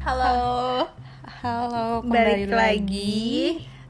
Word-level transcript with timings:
Halo. 0.00 0.88
Halo, 1.40 2.00
Balik 2.02 2.44
kembali 2.44 2.46
lagi 2.48 3.20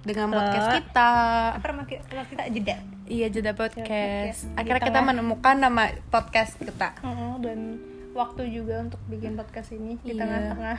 dengan 0.03 0.27
podcast 0.29 0.69
kita. 0.77 1.11
Apa 1.55 1.67
nama 1.71 1.85
kita, 1.85 2.23
kita 2.27 2.43
jeda? 2.51 2.77
Iya, 3.07 3.27
Jeda 3.27 3.53
podcast. 3.55 3.87
Podcast. 3.87 4.41
Akhirnya 4.55 4.83
kita 4.83 5.01
menemukan 5.03 5.57
nama 5.57 5.83
podcast 6.09 6.55
kita. 6.57 6.95
Dan 7.39 7.79
waktu 8.13 8.51
juga 8.51 8.83
untuk 8.83 9.01
bikin 9.07 9.35
podcast 9.35 9.71
ini 9.71 9.99
di 10.01 10.15
Iya. 10.15 10.21
tengah-tengah 10.23 10.79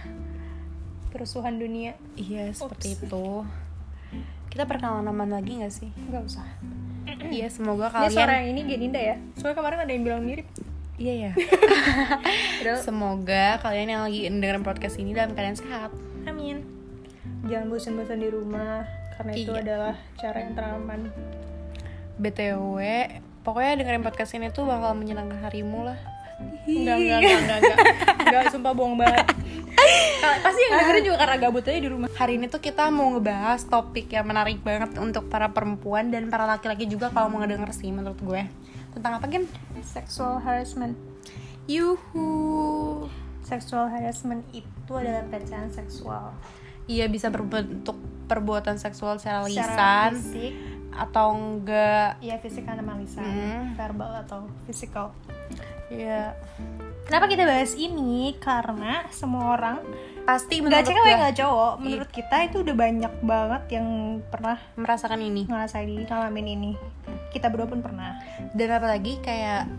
kerusuhan 1.12 1.56
dunia. 1.56 1.96
Iya, 2.16 2.52
seperti 2.52 2.96
Ups. 2.96 3.04
itu. 3.04 3.26
Kita 4.48 4.64
perkenalan 4.64 5.04
nama 5.04 5.24
lagi 5.28 5.60
gak 5.60 5.72
sih? 5.72 5.92
Gak 6.08 6.24
usah. 6.24 6.48
Iya, 7.28 7.48
semoga 7.48 7.88
Ini 7.88 8.12
suara 8.12 8.32
kalian 8.32 8.36
yang 8.38 8.48
ini 8.50 8.62
Geninda 8.66 9.00
ya. 9.00 9.16
Soalnya 9.36 9.58
kemarin 9.58 9.80
ada 9.80 9.92
yang 9.92 10.04
bilang 10.04 10.24
mirip. 10.24 10.48
Iya 10.96 11.14
ya. 11.24 11.32
Semoga 12.78 13.58
kalian 13.60 13.90
yang 13.90 14.02
lagi 14.04 14.26
dengerin 14.26 14.62
podcast 14.62 14.96
ini 14.96 15.12
dalam 15.12 15.32
keadaan 15.32 15.58
sehat. 15.58 15.92
amin. 16.24 16.62
Jangan 17.44 17.68
bosan-bosan 17.68 18.18
di 18.18 18.30
rumah 18.30 18.86
karena 19.16 19.32
itu 19.34 19.52
Iya. 19.52 19.62
adalah 19.62 19.94
cara 20.16 20.38
yang 20.40 20.54
teraman. 20.54 21.00
BTW, 22.16 22.78
pokoknya 23.42 23.82
dengerin 23.82 24.04
podcast 24.04 24.32
ini 24.32 24.50
tuh 24.50 24.64
bakal 24.64 24.94
menyenangkan 24.94 25.42
harimu 25.42 25.84
lah. 25.84 25.98
Enggak, 26.64 26.98
enggak, 26.98 27.18
enggak, 27.20 27.40
enggak, 27.40 27.58
enggak. 27.60 27.78
Enggak, 28.22 28.44
sumpah 28.48 28.72
bohong 28.72 28.96
banget. 28.96 29.26
Pasti 30.22 30.60
yang 30.62 30.74
dengerin 30.76 31.04
juga 31.04 31.18
karena 31.20 31.36
gabut 31.40 31.64
aja 31.64 31.80
di 31.80 31.90
rumah. 31.90 32.08
Hari 32.12 32.34
ini 32.36 32.46
tuh 32.46 32.62
kita 32.62 32.88
mau 32.88 33.10
ngebahas 33.10 33.62
topik 33.64 34.08
yang 34.08 34.24
menarik 34.24 34.62
banget 34.62 34.94
untuk 34.96 35.26
para 35.28 35.50
perempuan 35.50 36.08
dan 36.08 36.30
para 36.30 36.46
laki-laki 36.46 36.86
juga 36.86 37.10
kalau 37.10 37.28
mau 37.28 37.42
ngedenger 37.42 37.70
sih 37.72 37.90
menurut 37.90 38.18
gue. 38.18 38.42
Tentang 38.92 39.18
apa, 39.18 39.26
Gen? 39.26 39.48
Sexual 39.82 40.40
harassment. 40.40 40.96
Yuhu. 41.66 43.08
Sexual 43.42 43.88
harassment 43.88 44.44
itu 44.52 44.92
adalah 44.92 45.24
pelecehan 45.28 45.68
seksual. 45.68 46.32
Iya 46.86 47.08
bisa 47.08 47.28
berbentuk 47.28 47.96
perbuatan 48.26 48.76
seksual 48.76 49.16
secara 49.16 49.44
Secara 49.44 50.10
lisan 50.10 50.12
fisik, 50.18 50.54
atau 50.92 51.28
enggak. 51.32 52.20
ya 52.20 52.36
fisik 52.38 52.64
sama 52.64 52.96
lisan, 52.96 53.24
Hmm. 53.24 53.64
verbal 53.76 54.12
atau 54.18 54.48
physical. 54.64 55.12
Iya. 55.88 56.32
Kenapa 57.04 57.28
kita 57.28 57.44
bahas 57.44 57.76
ini? 57.76 58.36
Karena 58.40 59.04
semua 59.10 59.56
orang, 59.56 59.84
Pasti 60.22 60.62
nggak 60.62 60.86
cewek 60.86 61.16
nggak 61.18 61.36
cowok, 61.36 61.74
menurut 61.82 62.10
kita 62.10 62.46
itu 62.46 62.62
udah 62.62 62.76
banyak 62.78 63.14
banget 63.20 63.64
yang 63.74 63.88
pernah 64.30 64.56
merasakan 64.78 65.20
ini. 65.20 65.44
ngerasain 65.44 65.90
ini, 65.90 66.06
ngalamin 66.06 66.48
ini. 66.48 66.72
Kita 67.32 67.48
berdua 67.48 67.72
pun 67.72 67.80
pernah. 67.80 68.20
Dan 68.52 68.70
apalagi 68.76 69.24
kayak 69.24 69.72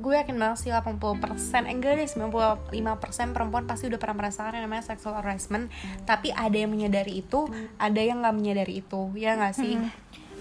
gue 0.00 0.16
yakin 0.16 0.40
banget 0.40 0.58
sih 0.64 0.72
80% 0.72 0.96
eh, 0.96 1.76
enggak 1.76 1.92
deh 2.00 2.08
95% 2.08 3.36
perempuan 3.36 3.68
pasti 3.68 3.84
udah 3.92 4.00
pernah 4.00 4.16
merasakan 4.24 4.56
yang 4.56 4.64
namanya 4.64 4.96
sexual 4.96 5.12
harassment 5.12 5.68
tapi 6.08 6.32
ada 6.32 6.56
yang 6.56 6.72
menyadari 6.72 7.20
itu 7.20 7.44
ada 7.76 8.00
yang 8.00 8.24
nggak 8.24 8.32
menyadari 8.32 8.80
itu 8.80 9.12
ya 9.12 9.36
nggak 9.36 9.60
sih 9.60 9.76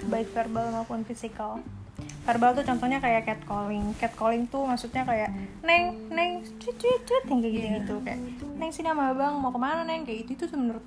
baik 0.08 0.31
verbal 0.31 0.72
maupun 0.72 1.03
physical. 1.03 1.59
Verbal 2.23 2.55
tuh 2.55 2.64
contohnya 2.64 3.03
kayak 3.03 3.27
catcalling. 3.27 3.92
Catcalling 4.00 4.47
tuh 4.47 4.64
maksudnya 4.64 5.03
kayak 5.03 5.33
neng, 5.66 6.08
neng, 6.08 6.45
cut, 6.61 6.75
cut, 6.80 7.02
cut, 7.03 7.23
yang 7.27 7.39
kayak 7.44 7.53
gitu-gitu 7.59 7.95
kayak 8.08 8.20
neng 8.55 8.72
sini 8.72 8.88
sama 8.88 9.11
abang 9.11 9.36
mau 9.42 9.52
ke 9.52 9.59
mana 9.59 9.83
neng 9.83 10.08
kayak 10.08 10.23
gitu 10.23 10.31
itu 10.39 10.44
tuh 10.47 10.59
menurut 10.59 10.86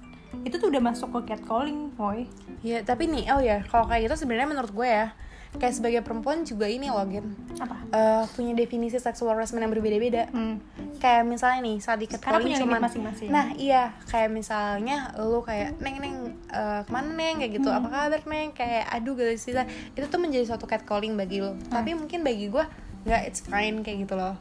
itu 0.49 0.57
tuh 0.57 0.73
udah 0.73 0.81
masuk 0.81 1.13
ke 1.13 1.37
catcalling, 1.37 1.93
boy. 1.93 2.25
ya 2.65 2.81
tapi 2.81 3.05
nih 3.05 3.29
oh 3.37 3.43
ya 3.43 3.61
kalau 3.69 3.85
kayak 3.85 4.09
gitu 4.09 4.25
sebenarnya 4.25 4.49
menurut 4.49 4.73
gue 4.73 4.89
ya 4.89 5.13
kayak 5.53 5.75
sebagai 5.75 6.01
perempuan 6.01 6.43
juga 6.43 6.65
ini 6.65 6.87
loh 6.87 7.05
Gen 7.05 7.29
Apa? 7.55 7.77
Eh, 7.89 8.25
punya 8.33 8.53
definisi 8.53 8.97
sexual 8.97 9.33
harassment 9.33 9.61
yang 9.61 9.71
berbeda-beda 9.71 10.27
Hmm. 10.29 10.59
kayak 10.97 11.23
misalnya 11.23 11.61
nih 11.63 11.77
saat 11.79 11.99
di 11.99 12.07
Karena 12.07 12.19
catcalling 12.19 12.43
punya 12.43 12.57
limit 12.57 12.65
cuman 12.65 12.81
masing-masing. 12.83 13.29
nah 13.29 13.47
iya 13.53 13.83
kayak 14.07 14.31
misalnya 14.31 14.97
lu 15.17 15.41
kayak 15.41 15.77
neng 15.79 15.97
neng 15.99 16.17
eh, 16.49 16.81
ke 16.81 16.91
mana 16.91 17.11
neng 17.11 17.37
kayak 17.39 17.53
gitu 17.55 17.69
Hmm. 17.69 17.79
apa 17.79 17.89
kabar 17.91 18.23
neng 18.25 18.49
kayak 18.51 18.85
aduh 18.89 19.13
gak 19.13 19.37
sih 19.37 19.53
itu 19.93 20.07
tuh 20.07 20.19
menjadi 20.19 20.45
suatu 20.47 20.65
catcalling 20.65 21.15
bagi 21.15 21.39
lu 21.39 21.53
Hmm. 21.53 21.69
tapi 21.71 21.93
mungkin 21.93 22.23
bagi 22.23 22.49
gue 22.49 22.65
nggak 23.03 23.23
it's 23.25 23.43
fine 23.43 23.83
kayak 23.83 24.07
gitu 24.07 24.15
loh 24.15 24.39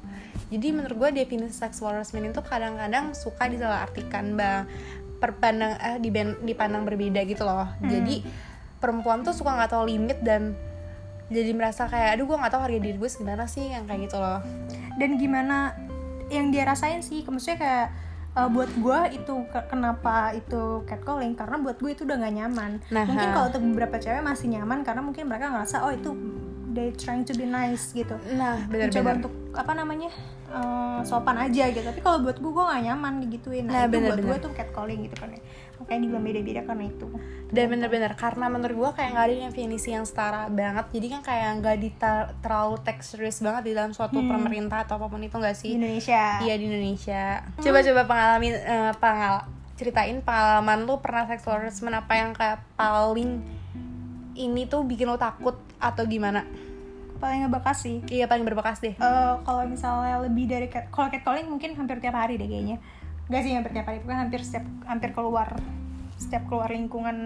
jadi 0.47 0.67
menurut 0.69 0.95
gue 0.95 1.09
definisi 1.17 1.51
sexual 1.51 1.91
harassment 1.91 2.23
itu 2.25 2.39
kadang-kadang 2.39 3.11
suka 3.11 3.47
disalahartikan 3.47 4.33
bang 4.33 4.69
perpandang 5.17 5.75
eh 5.77 5.97
dipandang 6.39 6.81
berbeda 6.81 7.19
gitu 7.23 7.41
loh 7.41 7.67
Hmm. 7.75 7.89
jadi 7.89 8.21
perempuan 8.77 9.21
tuh 9.21 9.33
suka 9.33 9.53
nggak 9.55 9.71
tahu 9.71 9.85
limit 9.87 10.21
dan 10.21 10.53
jadi 11.31 11.51
merasa 11.51 11.87
kayak 11.87 12.13
aduh 12.13 12.27
gue 12.27 12.37
nggak 12.37 12.51
tahu 12.51 12.61
harga 12.61 12.79
diri 12.79 12.95
gue 12.95 13.09
sebenarnya 13.09 13.47
sih 13.47 13.65
yang 13.65 13.87
kayak 13.87 14.05
gitu 14.05 14.17
loh. 14.17 14.43
Dan 14.95 15.15
gimana 15.15 15.73
yang 16.27 16.47
dia 16.47 16.63
rasain 16.63 16.99
sih 16.99 17.23
maksudnya 17.23 17.57
kayak 17.57 17.87
uh, 18.33 18.47
buat 18.47 18.69
gue 18.69 18.99
itu 19.13 19.33
ke- 19.47 19.67
kenapa 19.67 20.31
itu 20.31 20.83
catcalling? 20.85 21.33
Karena 21.33 21.55
buat 21.57 21.75
gue 21.75 21.91
itu 21.91 22.03
udah 22.03 22.17
gak 22.17 22.35
nyaman. 22.35 22.71
Nah, 22.87 23.03
mungkin 23.03 23.27
kalau 23.31 23.47
untuk 23.47 23.63
beberapa 23.65 23.95
cewek 23.95 24.21
masih 24.21 24.47
nyaman 24.49 24.83
karena 24.83 25.01
mungkin 25.01 25.23
mereka 25.25 25.49
ngerasa 25.49 25.83
oh 25.83 25.91
itu 25.91 26.11
they 26.71 26.91
trying 26.93 27.23
to 27.23 27.33
be 27.33 27.43
nice 27.43 27.91
gitu. 27.91 28.15
Nah 28.31 28.63
mencoba 28.63 28.71
benar-benar 28.71 29.15
untuk 29.19 29.33
apa 29.51 29.71
namanya 29.75 30.09
uh, 30.47 30.99
sopan 31.03 31.35
aja 31.41 31.67
gitu. 31.67 31.83
Tapi 31.83 31.99
kalau 31.99 32.21
buat 32.21 32.37
gue 32.37 32.47
gue 32.49 32.63
gak 32.65 32.83
nyaman 32.85 33.13
digituin. 33.21 33.67
Nah, 33.67 33.73
Nah, 33.73 33.81
itu 33.85 33.99
buat 33.99 34.15
bener-bener. 34.15 34.27
gue 34.29 34.37
tuh 34.39 34.51
catcalling 34.51 34.99
gitu 35.03 35.15
kan 35.15 35.31
ya 35.31 35.41
makanya 35.81 36.01
dibilang 36.05 36.25
beda-beda 36.25 36.61
karena 36.63 36.83
itu. 36.87 37.07
Dan 37.51 37.65
bener-bener 37.67 38.13
karena 38.15 38.45
menurut 38.47 38.75
gue 38.77 38.91
kayak 38.95 39.09
nggak 39.11 39.25
ada 39.27 39.35
definisi 39.49 39.89
yang 39.91 40.05
setara 40.07 40.47
banget. 40.47 40.85
Jadi 40.93 41.07
kan 41.11 41.21
kayak 41.25 41.49
nggak 41.59 41.75
terlalu 42.39 42.79
serious 43.03 43.41
banget 43.41 43.67
di 43.67 43.71
dalam 43.75 43.91
suatu 43.91 44.21
pemerintah 44.21 44.87
atau 44.87 45.01
apa 45.01 45.11
pun 45.11 45.19
itu 45.19 45.35
nggak 45.35 45.55
di 45.57 45.59
sih? 45.59 45.69
Indonesia. 45.75 46.39
Iya 46.45 46.55
di 46.55 46.65
Indonesia. 46.69 47.23
Coba-coba 47.59 48.01
pengalamin 48.07 48.53
eh, 48.55 48.93
pengal 49.01 49.35
ceritain 49.75 50.21
pengalaman 50.21 50.85
lu 50.85 51.01
pernah 51.01 51.25
sexual 51.25 51.57
harassment 51.57 51.97
apa 51.97 52.13
yang 52.13 52.31
kayak 52.37 52.61
paling 52.77 53.41
ini 54.37 54.69
tuh 54.69 54.85
bikin 54.85 55.09
lo 55.09 55.17
takut 55.17 55.57
atau 55.81 56.05
gimana? 56.07 56.45
Paling 57.19 57.49
ngebekas 57.49 57.83
sih. 57.83 57.99
Iya 58.07 58.29
paling 58.31 58.47
berbekas 58.47 58.79
deh. 58.79 58.95
Eh, 58.95 59.33
kalau 59.43 59.63
misalnya 59.67 60.21
lebih 60.23 60.45
dari 60.47 60.71
kalau 60.71 61.09
catcalling 61.11 61.49
mungkin 61.49 61.75
hampir 61.75 61.99
tiap 61.99 62.15
hari 62.15 62.39
deh 62.39 62.47
kayaknya 62.47 62.79
Gak 63.31 63.41
sih 63.47 63.55
hampir 63.55 63.71
tiap 63.71 63.87
hari, 63.87 64.03
bukan 64.03 64.27
hampir 64.27 64.43
setiap 64.43 64.67
hampir 64.85 65.15
keluar 65.15 65.55
setiap 66.19 66.45
keluar 66.45 66.69
lingkungan 66.69 67.17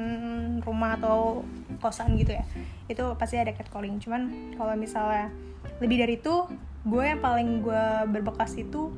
rumah 0.63 0.95
atau 0.95 1.43
kosan 1.83 2.15
gitu 2.15 2.31
ya 2.31 2.47
itu 2.87 3.03
pasti 3.19 3.35
ada 3.35 3.51
catcalling 3.51 3.99
cuman 3.99 4.55
kalau 4.55 4.71
misalnya 4.79 5.35
lebih 5.83 5.99
dari 5.99 6.15
itu 6.15 6.47
gue 6.85 7.03
yang 7.03 7.19
paling 7.19 7.59
gue 7.59 7.85
berbekas 8.07 8.55
itu 8.55 8.93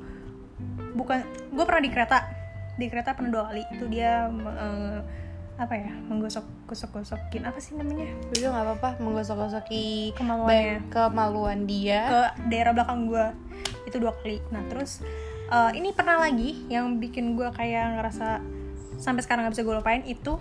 bukan 0.94 1.22
gue 1.53 1.63
pernah 1.63 1.84
di 1.84 1.91
kereta. 1.94 2.19
Di 2.78 2.85
kereta 2.90 3.13
pernah 3.18 3.31
dua 3.31 3.44
kali. 3.50 3.63
Itu 3.74 3.85
dia 3.89 4.28
eh, 4.29 5.00
apa 5.57 5.74
ya 5.74 5.89
menggosok 5.89 6.69
gosok 6.69 7.01
gosokin 7.01 7.47
apa 7.47 7.57
sih 7.57 7.74
namanya? 7.74 8.06
Itu 8.29 8.50
nggak 8.50 8.66
apa-apa 8.66 8.89
menggosok-gosoki 9.01 10.13
Kemaluannya. 10.13 10.50
baik 10.50 10.94
kemaluan 10.94 11.59
dia. 11.66 12.01
Ke 12.06 12.22
daerah 12.51 12.72
belakang 12.74 13.09
gue. 13.09 13.25
Itu 13.89 13.97
dua 14.01 14.13
kali. 14.22 14.44
Nah 14.53 14.62
terus 14.69 15.01
eh, 15.47 15.72
ini 15.80 15.90
pernah 15.96 16.19
lagi 16.19 16.68
yang 16.68 17.00
bikin 17.00 17.40
gue 17.40 17.47
kayak 17.56 18.00
ngerasa 18.00 18.44
sampai 18.97 19.22
sekarang 19.22 19.47
nggak 19.47 19.56
bisa 19.56 19.63
gue 19.63 19.75
lupain 19.78 20.03
itu 20.03 20.34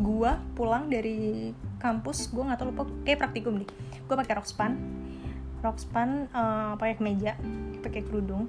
gue 0.00 0.32
pulang 0.54 0.86
dari 0.86 1.50
kampus 1.82 2.30
gue 2.30 2.40
nggak 2.40 2.58
tahu 2.62 2.68
lupa 2.72 2.84
kayak 3.04 3.18
praktikum 3.20 3.60
deh. 3.60 3.68
Gue 4.06 4.16
pakai 4.16 4.34
rok 4.38 4.48
span. 4.48 4.72
Rok 5.60 5.76
span 5.80 6.30
eh, 6.30 6.72
pakai 6.80 6.94
kemeja 6.96 7.36
pakai 7.84 8.02
kerudung. 8.06 8.48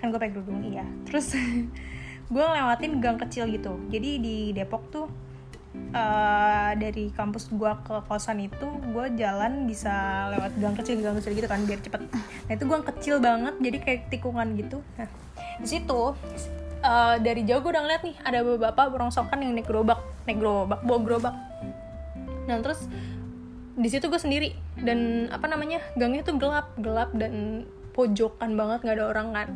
Kan 0.00 0.12
gue 0.12 0.18
pakai 0.18 0.32
kerudung 0.32 0.64
iya. 0.64 0.84
Terus 1.04 1.36
gue 2.32 2.44
ngelewatin 2.44 2.98
gang 3.04 3.18
kecil 3.20 3.48
gitu. 3.52 3.76
Jadi 3.92 4.10
di 4.18 4.36
Depok 4.56 4.88
tuh 4.88 5.06
eh, 5.92 6.70
dari 6.76 7.12
kampus 7.12 7.52
gua 7.52 7.78
ke 7.84 8.00
kosan 8.08 8.40
itu 8.44 8.66
gua 8.92 9.12
jalan 9.12 9.68
bisa 9.68 10.26
lewat 10.32 10.52
gang 10.56 10.76
kecil 10.76 10.96
gang 11.04 11.16
kecil 11.20 11.32
gitu 11.36 11.48
kan 11.48 11.60
biar 11.64 11.80
cepet. 11.84 12.00
Nah 12.48 12.52
itu 12.52 12.64
gang 12.64 12.84
kecil 12.84 13.16
banget 13.20 13.54
jadi 13.60 13.78
kayak 13.80 14.00
tikungan 14.08 14.56
gitu. 14.56 14.80
Nah 14.96 15.08
di 15.60 15.68
situ 15.68 16.12
eh, 16.84 17.16
dari 17.20 17.42
jauh 17.48 17.60
gue 17.64 17.72
udah 17.72 17.82
ngeliat 17.84 18.02
nih 18.04 18.16
ada 18.22 18.38
bapak 18.44 18.92
berongsokan 18.92 19.40
yang 19.40 19.52
naik 19.56 19.68
gerobak 19.68 20.00
naik 20.26 20.38
gerobak 20.42 20.80
bawa 20.82 20.98
gerobak. 21.02 21.34
Nah 22.46 22.58
terus 22.62 22.90
di 23.76 23.88
situ 23.92 24.08
gue 24.08 24.20
sendiri 24.20 24.56
dan 24.80 25.28
apa 25.28 25.46
namanya 25.46 25.84
gangnya 25.94 26.24
tuh 26.24 26.40
gelap 26.40 26.72
gelap 26.80 27.12
dan 27.12 27.64
pojokan 27.92 28.56
banget 28.56 28.84
nggak 28.84 28.96
ada 29.00 29.06
orang 29.08 29.28
kan. 29.32 29.48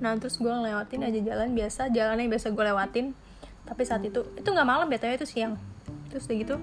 Nah 0.00 0.16
terus 0.16 0.36
gue 0.36 0.50
ngelewatin 0.50 1.06
aja 1.06 1.20
jalan 1.20 1.48
biasa 1.56 1.82
jalannya 1.92 2.28
biasa 2.28 2.46
gue 2.52 2.64
lewatin. 2.64 3.06
Tapi 3.64 3.82
saat 3.86 4.02
itu 4.02 4.26
itu 4.36 4.48
nggak 4.48 4.68
malam 4.68 4.86
btw 4.90 5.16
itu 5.16 5.28
siang. 5.28 5.54
Terus 6.12 6.26
udah 6.26 6.38
gitu 6.38 6.56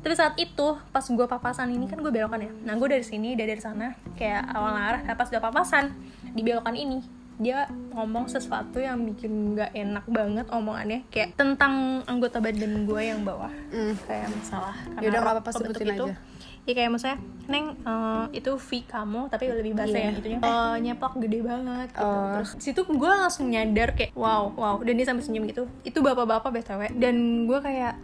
tapi 0.00 0.16
saat 0.16 0.32
itu 0.40 0.80
pas 0.96 1.04
gue 1.04 1.26
papasan 1.28 1.68
ini 1.76 1.84
kan 1.84 2.00
gue 2.00 2.08
belokan 2.08 2.40
ya. 2.40 2.52
Nah 2.64 2.72
gue 2.80 2.88
dari 2.88 3.04
sini 3.04 3.36
dari 3.36 3.52
sana 3.60 3.92
kayak 4.16 4.48
awal 4.56 4.72
arah 4.72 5.04
nah 5.04 5.12
pas 5.12 5.28
udah 5.28 5.44
papasan 5.44 5.92
di 6.32 6.40
belokan 6.40 6.72
ini 6.72 7.19
dia 7.40 7.64
ngomong 7.90 8.28
sesuatu 8.28 8.76
yang 8.76 9.00
bikin 9.02 9.32
nggak 9.50 9.72
enak 9.72 10.04
banget 10.06 10.46
omongannya 10.46 11.08
kayak 11.08 11.32
tentang 11.34 11.72
anggota 12.04 12.36
badan 12.36 12.84
gue 12.84 13.02
yang 13.02 13.20
bawah 13.20 13.48
Hmm. 13.68 13.96
kayak 14.02 14.28
masalah 14.30 14.76
Yaudah, 14.94 15.08
nggak 15.10 15.22
rok 15.22 15.32
apa-apa, 15.34 15.50
sebutin 15.50 15.86
itu 15.90 16.04
aja. 16.04 16.14
ya 16.60 16.72
kayak 16.76 16.90
misalnya 16.90 17.18
neng 17.46 17.66
eh, 17.74 18.24
itu 18.34 18.52
V 18.52 18.70
kamu 18.84 19.20
tapi 19.26 19.44
lebih 19.48 19.72
bahasa 19.72 19.96
Iya. 19.96 20.04
yang 20.04 20.14
itunya 20.14 20.38
eh, 20.38 20.74
nyeplak 20.78 21.14
gede 21.16 21.38
banget 21.40 21.88
gitu. 21.90 22.04
Oh. 22.04 22.30
terus 22.36 22.50
situ 22.58 22.80
gue 22.84 23.10
langsung 23.10 23.48
nyadar 23.48 23.88
kayak 23.90 24.12
wow 24.14 24.52
wow 24.52 24.76
dan 24.78 24.92
dia 24.94 25.06
sampai 25.06 25.24
senyum 25.24 25.44
gitu 25.46 25.64
itu 25.82 25.98
bapak-bapak 25.98 26.52
btw 26.52 26.92
dan 26.92 27.16
gue 27.44 27.58
kayak 27.58 27.96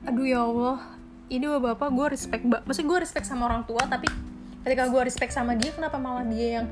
aduh 0.00 0.22
ya 0.24 0.40
allah 0.40 0.78
ini 1.26 1.44
bapak-bapak 1.44 1.90
gue 1.90 2.06
respect 2.08 2.44
banget 2.46 2.64
maksudnya 2.64 2.88
gue 2.88 2.98
respect 3.02 3.26
sama 3.26 3.42
orang 3.44 3.62
tua 3.64 3.82
tapi 3.82 4.06
ketika 4.60 4.86
gue 4.86 5.02
respect 5.02 5.32
sama 5.32 5.52
dia 5.52 5.70
kenapa 5.70 5.96
malah 5.96 6.22
dia 6.22 6.62
yang 6.62 6.66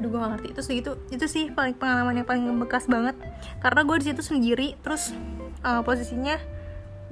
aduh 0.00 0.08
gue 0.08 0.18
gak 0.18 0.32
ngerti. 0.32 0.48
Itu 0.56 0.62
sih 0.64 0.74
itu 1.12 1.26
sih 1.28 1.44
paling 1.52 1.76
pengalaman 1.76 2.16
yang 2.16 2.24
paling 2.24 2.48
bekas 2.56 2.88
banget. 2.88 3.12
Karena 3.60 3.84
gue 3.84 3.96
di 4.00 4.06
situ 4.08 4.22
sendiri 4.24 4.80
terus 4.80 5.12
eh, 5.60 5.82
posisinya 5.84 6.40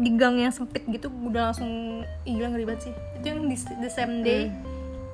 di 0.01 0.15
gang 0.17 0.41
yang 0.41 0.55
sempit 0.55 0.89
gitu 0.89 1.13
udah 1.13 1.53
langsung 1.53 2.01
gila 2.25 2.49
ngeri 2.49 2.65
banget 2.65 2.89
sih. 2.89 2.95
Itu 3.21 3.25
yang 3.29 3.45
di 3.45 3.57
the 3.61 3.91
same 3.93 4.25
day. 4.25 4.49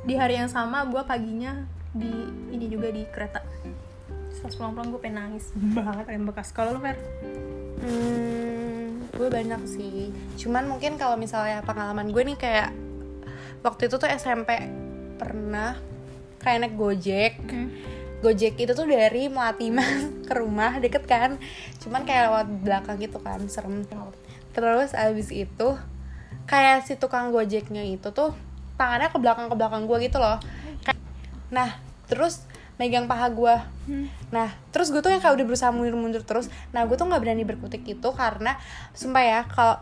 Di 0.06 0.14
hari 0.14 0.38
yang 0.38 0.46
sama 0.46 0.86
gue 0.86 1.02
paginya 1.02 1.66
di 1.90 2.14
ini 2.54 2.70
juga 2.70 2.94
di 2.94 3.02
kereta. 3.10 3.42
Pas 4.38 4.54
pulang-pulang 4.54 4.94
gue 4.94 5.00
pengen 5.02 5.18
nangis 5.18 5.50
banget 5.56 6.06
yang 6.14 6.30
bekas. 6.30 6.54
Kalau 6.54 6.78
lu 6.78 6.80
Fer? 6.84 6.94
Hmm, 7.82 9.02
gue 9.18 9.28
banyak 9.32 9.62
sih. 9.66 10.14
Cuman 10.38 10.70
mungkin 10.70 10.94
kalau 10.94 11.18
misalnya 11.18 11.58
pengalaman 11.66 12.14
gue 12.14 12.22
nih 12.22 12.38
kayak 12.38 12.70
waktu 13.64 13.88
itu 13.88 13.96
tuh 13.96 14.06
SMP 14.12 14.68
pernah 15.16 15.93
kayak 16.44 16.58
naik 16.60 16.74
Gojek. 16.76 17.34
Gojek 18.20 18.56
itu 18.56 18.72
tuh 18.72 18.88
dari 18.88 19.28
Melati 19.32 19.68
Mas 19.72 20.04
ke 20.28 20.32
rumah 20.36 20.76
deket 20.76 21.08
kan. 21.08 21.40
Cuman 21.80 22.04
kayak 22.04 22.28
lewat 22.28 22.46
belakang 22.60 22.96
gitu 23.00 23.16
kan, 23.20 23.40
serem. 23.48 23.88
Terus 24.52 24.92
abis 24.92 25.32
itu 25.32 25.68
kayak 26.44 26.84
si 26.84 27.00
tukang 27.00 27.32
Gojeknya 27.32 27.84
itu 27.88 28.12
tuh 28.12 28.36
tangannya 28.76 29.08
ke 29.08 29.18
belakang 29.18 29.48
ke 29.48 29.56
belakang 29.56 29.88
gue 29.88 29.98
gitu 30.04 30.20
loh. 30.20 30.36
Nah, 31.48 31.80
terus 32.08 32.44
megang 32.76 33.06
paha 33.06 33.30
gue. 33.30 33.56
Nah, 34.34 34.50
terus 34.74 34.90
gue 34.90 34.98
tuh 34.98 35.14
yang 35.14 35.22
kayak 35.22 35.38
udah 35.38 35.46
berusaha 35.46 35.70
mundur-mundur 35.70 36.26
terus. 36.26 36.50
Nah, 36.74 36.84
gue 36.84 36.96
tuh 36.98 37.06
nggak 37.06 37.22
berani 37.22 37.44
berkutik 37.46 37.86
itu 37.86 38.08
karena 38.12 38.58
sumpah 38.92 39.24
ya 39.24 39.40
kalau 39.46 39.78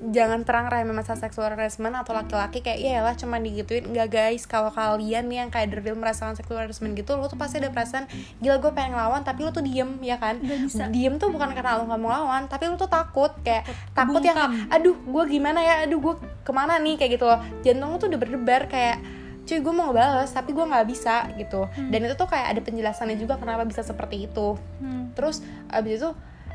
jangan 0.00 0.42
terang 0.42 0.66
remeh 0.68 0.92
masalah 0.92 1.20
seksual 1.22 1.52
harassment 1.52 1.94
atau 1.96 2.12
laki-laki 2.12 2.60
kayak 2.60 2.80
ya 2.80 3.00
lah 3.00 3.14
cuma 3.14 3.38
digituin. 3.40 3.88
Enggak 3.88 4.08
guys. 4.12 4.44
Kalau 4.44 4.68
kalian 4.74 5.30
yang 5.30 5.48
kayak 5.48 5.72
real 5.80 5.96
merasakan 5.96 6.34
seksual 6.34 6.64
harassment 6.64 6.98
gitu 6.98 7.14
lo 7.14 7.30
tuh 7.30 7.38
pasti 7.38 7.62
ada 7.62 7.70
perasaan 7.70 8.10
gila 8.42 8.60
gue 8.60 8.72
pengen 8.74 8.98
ngelawan 8.98 9.22
tapi 9.22 9.46
lo 9.46 9.50
tuh 9.54 9.64
diem 9.64 9.96
ya 10.04 10.18
kan? 10.20 10.42
Nggak 10.42 10.58
bisa. 10.66 10.84
diem 10.90 11.14
tuh 11.16 11.30
bukan 11.30 11.54
karena 11.54 11.80
lo 11.80 11.88
nggak 11.88 12.00
mau 12.00 12.10
ngelawan 12.10 12.42
tapi 12.50 12.64
lo 12.68 12.76
tuh 12.76 12.90
takut. 12.90 13.32
Kayak 13.46 13.70
takut 13.96 14.20
yang 14.20 14.36
Kebungkam. 14.36 14.74
aduh 14.74 14.96
gue 14.98 15.24
gimana 15.30 15.60
ya? 15.62 15.74
Aduh 15.86 15.98
gue 16.00 16.14
ke 16.44 16.52
mana 16.52 16.76
nih? 16.82 16.98
Kayak 16.98 17.10
gitu 17.20 17.24
loh. 17.30 17.40
Jantung 17.62 17.88
lo 17.94 17.96
tuh 17.96 18.08
udah 18.10 18.20
berdebar 18.20 18.66
kayak 18.68 18.98
cuy 19.44 19.60
gue 19.60 19.74
mau 19.76 19.92
ngebales 19.92 20.32
tapi 20.32 20.56
gue 20.56 20.64
nggak 20.64 20.86
bisa 20.88 21.28
gitu. 21.36 21.68
Dan 21.92 22.00
itu 22.04 22.14
tuh 22.16 22.28
kayak 22.28 22.56
ada 22.56 22.60
penjelasannya 22.64 23.16
juga 23.20 23.36
kenapa 23.36 23.64
bisa 23.68 23.84
seperti 23.84 24.28
itu. 24.28 24.56
Hmm. 24.80 25.04
terus 25.14 25.40
abis 25.70 26.02
itu 26.02 26.10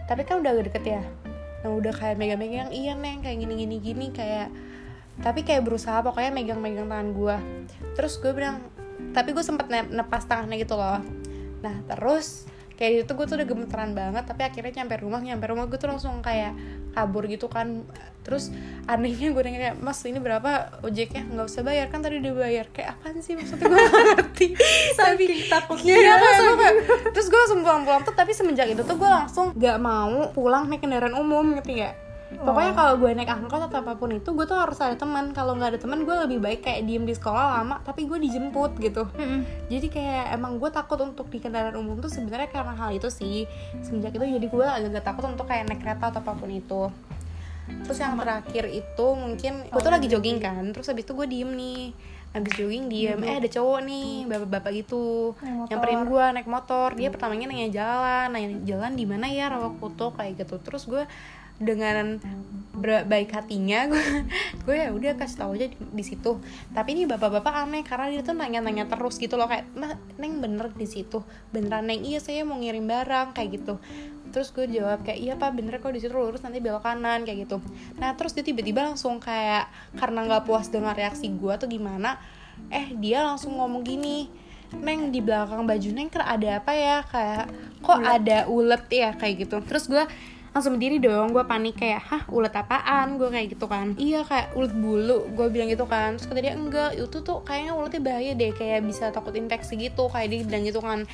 tapi 0.06 0.28
kan 0.28 0.44
udah 0.44 0.52
deket 0.60 0.84
ya 0.84 1.02
nah 1.60 1.70
udah 1.76 1.92
kayak 1.92 2.16
megang-megang 2.16 2.72
iya 2.72 2.96
neng 2.96 3.20
kayak 3.20 3.38
gini 3.44 3.54
gini 3.66 3.76
gini 3.84 4.06
kayak 4.16 4.48
tapi 5.20 5.44
kayak 5.44 5.68
berusaha 5.68 6.00
pokoknya 6.00 6.32
megang-megang 6.32 6.88
tangan 6.88 7.10
gue 7.12 7.38
terus 8.00 8.16
gue 8.24 8.32
bilang 8.32 8.64
tapi 9.12 9.34
gue 9.34 9.44
sempet 9.44 9.68
ne- 9.72 9.90
nepas 9.90 10.28
tangannya 10.28 10.58
gitu 10.62 10.76
loh. 10.78 11.02
Nah 11.64 11.76
terus 11.88 12.49
kayak 12.80 13.04
itu 13.04 13.12
gue 13.12 13.26
tuh 13.28 13.36
udah 13.36 13.44
gemeteran 13.46 13.92
banget 13.92 14.24
tapi 14.24 14.42
akhirnya 14.42 14.72
nyampe 14.80 14.96
rumah 15.04 15.20
nyampe 15.20 15.46
rumah 15.46 15.68
gue 15.68 15.76
tuh 15.76 15.92
langsung 15.92 16.24
kayak 16.24 16.56
kabur 16.90 17.28
gitu 17.28 17.52
kan. 17.52 17.84
Terus 18.24 18.56
anehnya 18.86 19.30
gue 19.30 19.42
nanya 19.42 19.60
kayak 19.60 19.78
mas 19.78 20.00
ini 20.04 20.18
berapa 20.18 20.80
ojeknya? 20.82 21.28
Nggak 21.28 21.48
usah 21.50 21.62
bayar 21.62 21.92
kan 21.92 22.00
tadi 22.00 22.18
udah 22.18 22.34
bayar. 22.34 22.66
Kayak 22.72 22.96
apaan 22.96 23.20
sih? 23.20 23.36
Maksudnya 23.36 23.68
gue 23.68 23.78
nggak 23.78 24.06
ngerti. 24.16 24.46
Tapi 25.00 25.24
takutnya. 25.46 25.96
gue 26.00 26.56
kayak- 26.56 26.78
terus 27.12 27.28
gue 27.28 27.40
langsung 27.40 27.60
pulang-pulang 27.60 28.02
tuh 28.02 28.16
tapi 28.16 28.32
semenjak 28.32 28.72
itu 28.72 28.82
tuh 28.82 28.96
gue 28.96 29.10
langsung 29.10 29.52
gak 29.54 29.78
mau 29.78 30.32
pulang 30.32 30.66
naik 30.66 30.80
kendaraan 30.80 31.14
umum 31.14 31.60
ngerti 31.60 31.84
gak 31.84 31.94
pokoknya 32.30 32.78
kalau 32.78 32.94
gue 33.02 33.10
naik 33.18 33.32
angkot 33.34 33.58
atau 33.58 33.82
apa 33.82 33.98
pun 33.98 34.14
itu 34.14 34.30
gue 34.30 34.46
tuh 34.46 34.54
harus 34.54 34.78
ada 34.78 34.94
teman. 34.94 35.34
Kalau 35.34 35.58
nggak 35.58 35.76
ada 35.76 35.80
teman 35.82 36.06
gue 36.06 36.16
lebih 36.30 36.38
baik 36.38 36.62
kayak 36.62 36.86
diem 36.86 37.02
di 37.02 37.18
sekolah 37.18 37.58
lama 37.58 37.82
tapi 37.82 38.06
gue 38.06 38.22
dijemput 38.22 38.78
gitu. 38.78 39.10
Jadi 39.66 39.88
kayak 39.90 40.38
emang 40.38 40.62
gue 40.62 40.70
takut 40.70 41.02
untuk 41.02 41.26
di 41.34 41.42
kendaraan 41.42 41.74
umum 41.74 41.98
tuh 41.98 42.14
sebenarnya 42.14 42.54
karena 42.54 42.78
hal 42.78 42.94
itu 42.94 43.10
sih. 43.10 43.50
Semenjak 43.82 44.14
itu 44.14 44.26
jadi 44.38 44.48
gue 44.48 44.66
agak 44.66 45.02
takut 45.02 45.26
untuk 45.26 45.50
kayak 45.50 45.66
naik 45.66 45.82
kereta 45.82 46.14
atau 46.14 46.22
apa 46.22 46.38
pun 46.38 46.50
itu. 46.54 46.94
Terus 47.70 47.98
yang 48.02 48.18
terakhir 48.18 48.66
itu 48.70 49.08
mungkin 49.14 49.54
gue 49.70 49.82
tuh 49.82 49.94
lagi 49.94 50.08
jogging 50.10 50.38
kan 50.42 50.74
terus 50.74 50.90
habis 50.90 51.06
itu 51.06 51.14
gue 51.18 51.26
diem 51.26 51.50
nih. 51.50 51.94
Habis 52.30 52.62
jogging 52.62 52.94
diem 52.94 53.18
eh 53.26 53.42
ada 53.42 53.50
cowok 53.50 53.80
nih 53.90 54.10
bapak-bapak 54.30 54.72
gitu. 54.86 55.34
Naik 55.42 55.66
motor. 55.66 55.70
nyamperin 55.74 56.02
gue 56.06 56.26
naik 56.38 56.50
motor 56.50 56.88
dia 56.94 57.10
pertamanya 57.10 57.50
nanya 57.50 57.70
jalan 57.74 58.28
nanya 58.30 58.50
jalan 58.70 58.94
di 58.94 59.06
mana 59.10 59.26
ya 59.34 59.50
Rawakuto 59.50 60.14
kayak 60.14 60.38
gitu. 60.38 60.62
Terus 60.62 60.86
gue 60.86 61.04
dengan 61.60 62.18
baik 62.80 63.36
hatinya 63.36 63.92
gue 63.92 64.00
gue 64.64 64.76
ya 64.76 64.90
udah 64.96 65.20
kasih 65.20 65.38
tahu 65.44 65.52
aja 65.60 65.68
di, 65.68 65.76
di 65.76 66.04
situ. 66.08 66.40
Tapi 66.72 66.96
ini 66.96 67.04
bapak-bapak 67.04 67.68
aneh 67.68 67.84
karena 67.84 68.08
dia 68.08 68.24
tuh 68.24 68.36
nanya-nanya 68.36 68.88
terus 68.88 69.20
gitu 69.20 69.36
loh 69.36 69.52
kayak 69.52 69.68
"Ma, 69.76 70.00
neng 70.16 70.40
bener 70.40 70.72
di 70.72 70.88
situ? 70.88 71.20
Beneran 71.52 71.92
neng? 71.92 72.08
Iya 72.08 72.24
saya 72.24 72.48
mau 72.48 72.56
ngirim 72.56 72.88
barang 72.88 73.36
kayak 73.36 73.50
gitu. 73.60 73.76
Terus 74.32 74.56
gue 74.56 74.72
jawab 74.72 75.04
kayak 75.04 75.20
iya 75.20 75.34
pak 75.36 75.52
bener 75.58 75.84
kok 75.84 75.92
di 75.92 76.00
situ 76.00 76.16
lurus 76.16 76.40
nanti 76.40 76.64
belok 76.64 76.88
kanan 76.88 77.28
kayak 77.28 77.50
gitu. 77.50 77.60
Nah 78.00 78.16
terus 78.16 78.32
dia 78.32 78.48
tiba-tiba 78.48 78.88
langsung 78.88 79.20
kayak 79.20 79.68
karena 80.00 80.24
nggak 80.24 80.48
puas 80.48 80.72
dengan 80.72 80.96
reaksi 80.96 81.28
gue 81.28 81.52
atau 81.52 81.68
gimana 81.68 82.16
eh 82.72 82.92
dia 82.96 83.24
langsung 83.24 83.56
ngomong 83.56 83.84
gini 83.84 84.28
Neng 84.70 85.10
di 85.10 85.18
belakang 85.18 85.66
baju 85.66 85.90
Neng 85.98 86.14
ada 86.14 86.62
apa 86.62 86.72
ya? 86.78 87.02
Kayak 87.02 87.50
kok 87.82 88.00
ada 88.06 88.46
ulet? 88.46 88.84
Ya 88.94 89.10
kayak 89.18 89.50
gitu. 89.50 89.58
Terus 89.66 89.90
gue 89.90 90.06
langsung 90.50 90.76
berdiri 90.78 90.98
dong 90.98 91.32
gue 91.32 91.44
panik 91.46 91.78
kayak 91.78 92.02
hah 92.04 92.24
ulet 92.30 92.54
apaan? 92.54 93.22
Gue 93.22 93.30
kayak 93.30 93.58
gitu 93.58 93.66
kan. 93.70 93.94
Iya 93.96 94.26
kayak 94.26 94.58
ulet 94.58 94.74
bulu 94.74 95.30
gue 95.34 95.48
bilang 95.54 95.70
gitu 95.70 95.86
kan. 95.86 96.18
Terus 96.18 96.28
kata 96.30 96.40
dia 96.42 96.54
enggak 96.58 96.98
itu 96.98 97.18
tuh 97.22 97.42
kayaknya 97.46 97.74
uletnya 97.78 98.02
bahaya 98.02 98.32
deh 98.34 98.52
kayak 98.54 98.80
bisa 98.86 99.14
takut 99.14 99.34
infeksi 99.38 99.78
gitu 99.78 100.10
kayak 100.10 100.28
dia 100.34 100.40
bilang 100.46 100.64
gitu 100.66 100.80
kan. 100.82 101.06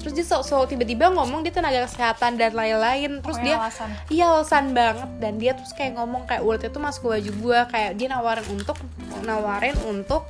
Terus 0.00 0.12
dia 0.12 0.24
so, 0.26 0.44
so 0.44 0.62
tiba-tiba 0.68 1.08
ngomong 1.12 1.42
dia 1.42 1.52
tenaga 1.52 1.84
kesehatan 1.88 2.36
dan 2.36 2.52
lain-lain. 2.52 3.24
Terus 3.24 3.38
dia 3.40 3.56
alasan. 3.60 3.88
iya 4.12 4.24
alasan 4.30 4.64
banget. 4.76 5.10
Dan 5.18 5.40
dia 5.40 5.52
terus 5.56 5.72
kayak 5.72 5.96
ngomong 5.96 6.28
kayak 6.28 6.42
uletnya 6.44 6.70
tuh 6.70 6.82
masuk 6.82 7.00
ke 7.04 7.08
baju 7.18 7.30
gue 7.32 7.58
kayak 7.72 7.90
dia 7.96 8.08
nawarin 8.12 8.46
untuk 8.52 8.76
nawarin 9.24 9.76
untuk 9.88 10.28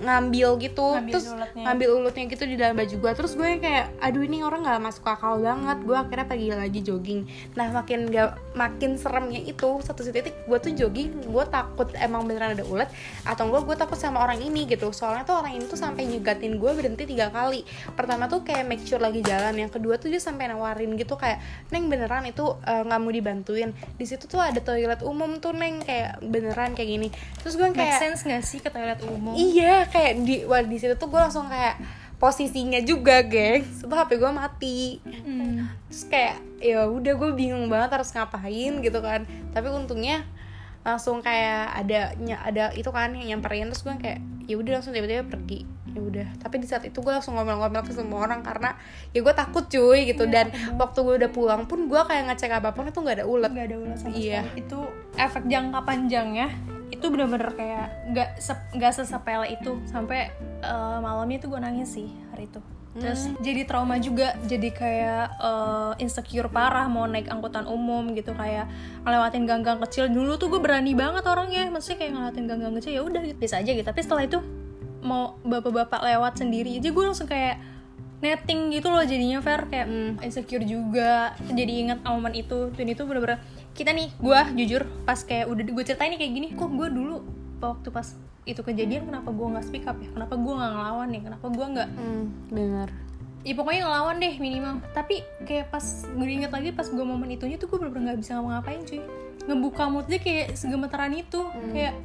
ngambil 0.00 0.56
gitu 0.58 0.86
Ngambil 0.96 1.12
terus 1.12 1.26
uletnya. 1.28 1.62
ngambil 1.68 1.88
ulutnya 2.00 2.24
gitu 2.32 2.44
di 2.48 2.56
dalam 2.56 2.74
baju 2.76 2.94
gue 2.96 3.12
terus 3.12 3.32
gue 3.36 3.48
kayak 3.60 3.86
aduh 4.00 4.22
ini 4.24 4.40
orang 4.40 4.64
nggak 4.64 4.80
masuk 4.80 5.04
akal 5.06 5.38
banget. 5.40 5.78
Gue 5.84 5.96
akhirnya 5.96 6.26
pergi 6.26 6.48
lagi 6.52 6.80
jogging. 6.80 7.20
Nah 7.56 7.68
makin 7.70 8.08
gak 8.08 8.40
makin 8.56 8.96
seremnya 8.96 9.40
itu 9.44 9.80
satu 9.84 10.00
titik 10.04 10.34
gue 10.48 10.58
tuh 10.58 10.72
jogging 10.72 11.28
gue 11.28 11.44
takut 11.48 11.88
emang 12.00 12.24
beneran 12.24 12.56
ada 12.56 12.64
ulet 12.64 12.88
atau 13.28 13.46
enggak 13.46 13.62
gue 13.68 13.76
takut 13.76 13.98
sama 14.00 14.24
orang 14.24 14.40
ini 14.40 14.64
gitu. 14.66 14.90
Soalnya 14.90 15.28
tuh 15.28 15.38
orang 15.38 15.54
ini 15.54 15.64
tuh 15.68 15.76
sampai 15.76 16.08
nyegatin 16.08 16.56
gue 16.56 16.70
berhenti 16.72 17.04
tiga 17.04 17.28
kali. 17.28 17.62
Pertama 17.92 18.26
tuh 18.26 18.40
kayak 18.40 18.64
make 18.64 18.82
sure 18.86 18.98
lagi 19.02 19.20
jalan 19.20 19.52
yang 19.54 19.68
kedua 19.68 20.00
tuh 20.00 20.08
dia 20.08 20.20
sampai 20.22 20.48
nawarin 20.48 20.96
gitu 20.96 21.20
kayak 21.20 21.38
neng 21.68 21.92
beneran 21.92 22.24
itu 22.24 22.56
eh, 22.64 22.82
nggak 22.86 23.00
mau 23.00 23.12
dibantuin. 23.12 23.70
Di 24.00 24.04
situ 24.08 24.24
tuh 24.24 24.40
ada 24.40 24.58
toilet 24.62 25.04
umum 25.04 25.36
tuh 25.42 25.52
neng 25.52 25.84
kayak 25.84 26.22
beneran 26.24 26.72
kayak 26.72 26.88
gini. 26.88 27.08
Terus 27.42 27.54
gue 27.58 27.68
Make 27.68 27.76
kayak 27.76 27.98
sense 28.00 28.20
gak 28.24 28.44
sih 28.46 28.58
ke 28.62 28.70
toilet 28.70 29.00
umum? 29.04 29.34
Iya, 29.34 29.89
kayak 29.90 30.12
di 30.22 30.46
wah, 30.46 30.62
di 30.62 30.76
situ 30.76 30.94
tuh 30.94 31.06
gue 31.06 31.18
langsung 31.18 31.46
kayak 31.46 31.76
posisinya 32.16 32.80
juga, 32.80 33.20
geng. 33.20 33.64
Itu 33.64 33.88
HP 33.88 34.16
gue 34.16 34.30
mati. 34.30 35.00
Hmm. 35.02 35.66
Terus 35.88 36.02
kayak 36.06 36.36
ya 36.60 36.84
udah 36.84 37.12
gue 37.12 37.30
bingung 37.32 37.66
banget 37.66 37.96
harus 37.96 38.12
ngapain 38.12 38.72
gitu 38.78 38.98
kan. 39.00 39.24
Tapi 39.50 39.68
untungnya 39.68 40.22
langsung 40.80 41.20
kayak 41.20 41.76
ada 41.76 42.16
ada 42.40 42.64
itu 42.72 42.88
kan 42.88 43.12
yang 43.12 43.36
nyamperin 43.36 43.68
terus 43.68 43.84
gue 43.84 43.92
kayak 44.00 44.16
ya 44.48 44.56
udah 44.56 44.80
langsung 44.80 44.96
tiba-tiba 44.96 45.28
pergi 45.28 45.68
ya 45.90 46.00
udah 46.00 46.28
tapi 46.40 46.56
di 46.56 46.64
saat 46.64 46.88
itu 46.88 47.04
gue 47.04 47.12
langsung 47.12 47.36
ngomel-ngomel 47.36 47.84
ke 47.84 47.92
semua 47.92 48.24
orang 48.24 48.40
karena 48.40 48.72
ya 49.12 49.20
gue 49.20 49.34
takut 49.36 49.68
cuy 49.68 50.08
gitu 50.08 50.24
dan 50.24 50.48
waktu 50.80 50.98
gue 51.04 51.14
udah 51.20 51.30
pulang 51.30 51.68
pun 51.68 51.84
gue 51.84 52.00
kayak 52.00 52.32
ngecek 52.32 52.56
apa 52.56 52.72
pun 52.72 52.88
itu 52.88 52.96
nggak 52.96 53.20
ada 53.20 53.26
ulet 53.28 53.52
Gak 53.52 53.66
ada 53.68 53.76
ulat 53.76 53.98
sama 54.00 54.14
Iya. 54.16 54.40
sekali. 54.48 54.60
Itu 54.64 54.78
efek 55.20 55.42
jangka 55.44 55.80
panjangnya 55.84 56.48
itu 57.00 57.08
bener-bener 57.08 57.50
kayak 57.56 57.86
nggak 58.12 58.28
nggak 58.76 58.92
sesepele 58.92 59.48
itu. 59.48 59.80
Sampai 59.88 60.28
eh, 60.60 60.98
malamnya 61.00 61.40
tuh 61.40 61.56
gue 61.56 61.60
nangis 61.64 61.88
sih 61.96 62.12
hari 62.30 62.46
itu. 62.46 62.60
Terus 62.90 63.30
jadi 63.40 63.64
trauma 63.64 63.96
juga. 63.96 64.36
Jadi 64.44 64.68
kayak 64.70 65.26
eh, 65.40 65.92
insecure 66.04 66.52
parah 66.52 66.86
mau 66.92 67.08
naik 67.08 67.32
angkutan 67.32 67.64
umum 67.64 68.12
gitu. 68.12 68.36
Kayak 68.36 68.68
ngelewatin 69.08 69.48
gang-gang 69.48 69.80
kecil. 69.88 70.12
Dulu 70.12 70.36
tuh 70.36 70.52
gue 70.52 70.60
berani 70.60 70.92
banget 70.92 71.24
orangnya. 71.24 71.72
Maksudnya 71.72 72.04
kayak 72.04 72.12
ngelewatin 72.12 72.44
gang-gang 72.44 72.74
kecil 72.78 72.92
ya 72.92 73.02
udah 73.02 73.22
gitu. 73.24 73.38
Bisa 73.40 73.56
aja 73.58 73.70
gitu. 73.72 73.86
Tapi 73.88 74.00
setelah 74.04 74.28
itu 74.28 74.38
mau 75.00 75.40
bapak-bapak 75.48 76.04
lewat 76.04 76.44
sendiri 76.44 76.76
aja 76.76 76.92
gue 76.92 77.04
langsung 77.04 77.24
kayak 77.24 77.56
netting 78.20 78.68
gitu 78.68 78.92
loh 78.92 79.00
jadinya 79.00 79.40
fair 79.40 79.64
kayak 79.66 79.88
insecure 80.20 80.64
juga. 80.64 81.34
Jadi 81.48 81.72
inget 81.88 82.00
momen 82.04 82.36
itu. 82.36 82.68
Dan 82.76 82.86
itu 82.92 83.02
bener-bener 83.08 83.40
kita 83.72 83.96
nih 83.96 84.12
gue 84.12 84.40
jujur 84.60 84.82
pas 85.08 85.16
kayak 85.16 85.48
udah 85.48 85.64
gue 85.64 85.84
ceritain 85.84 86.12
nih 86.12 86.20
kayak 86.20 86.32
gini 86.36 86.48
kok 86.52 86.68
gue 86.68 86.88
dulu 86.92 87.24
waktu 87.64 87.88
pas 87.88 88.12
itu 88.44 88.60
kejadian 88.60 89.08
kenapa 89.08 89.30
gue 89.32 89.46
nggak 89.56 89.64
speak 89.64 89.84
up 89.88 89.96
ya? 90.00 90.08
Kenapa 90.12 90.34
gue 90.36 90.52
nggak 90.52 90.72
ngelawan 90.76 91.08
ya 91.12 91.20
kenapa 91.24 91.46
gue 91.48 91.66
nggak 91.76 91.88
hmm, 91.96 92.24
bener. 92.52 92.88
Ya 93.40 93.54
pokoknya 93.56 93.80
ngelawan 93.88 94.16
deh 94.20 94.34
minimal. 94.36 94.74
Tapi 94.92 95.24
kayak 95.48 95.72
pas 95.72 95.84
gue 96.04 96.26
inget 96.28 96.52
lagi 96.52 96.76
pas 96.76 96.84
gue 96.84 97.04
momen 97.04 97.28
itunya 97.32 97.56
tuh 97.56 97.72
gue 97.72 97.78
bener-bener 97.80 98.12
nggak 98.12 98.20
bisa 98.20 98.36
ngapa-ngapain 98.36 98.80
cuy. 98.84 99.00
Ngebuka 99.48 99.82
mulutnya 99.88 100.20
kayak 100.20 100.60
segemetaran 100.60 101.12
itu. 101.16 101.40
Kayak 101.72 101.96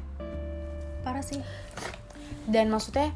parah 1.04 1.24
sih. 1.24 1.44
Dan 2.48 2.72
maksudnya 2.72 3.12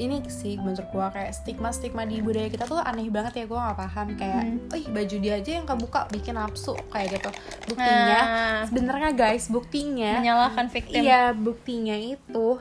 ini 0.00 0.24
sih 0.32 0.56
menurut 0.56 0.88
gua 0.88 1.12
kayak 1.12 1.36
stigma 1.36 1.68
stigma 1.70 2.08
di 2.08 2.24
budaya 2.24 2.48
kita 2.48 2.64
tuh 2.64 2.80
aneh 2.80 3.12
banget 3.12 3.44
ya 3.44 3.44
gua 3.44 3.70
nggak 3.70 3.78
paham. 3.84 4.06
Kayak 4.16 4.42
ih 4.72 4.86
baju 4.88 5.16
dia 5.20 5.34
aja 5.36 5.50
yang 5.60 5.66
kebuka 5.68 6.00
bikin 6.08 6.34
nafsu 6.40 6.72
kayak 6.88 7.20
gitu. 7.20 7.30
Buktinya 7.68 8.20
Nah. 8.20 8.60
sebenarnya 8.64 9.10
guys 9.12 9.46
buktinya 9.52 10.12
menyalahkan 10.18 10.66
victim. 10.72 11.04
iya 11.04 11.36
buktinya 11.36 11.96
itu 11.96 12.56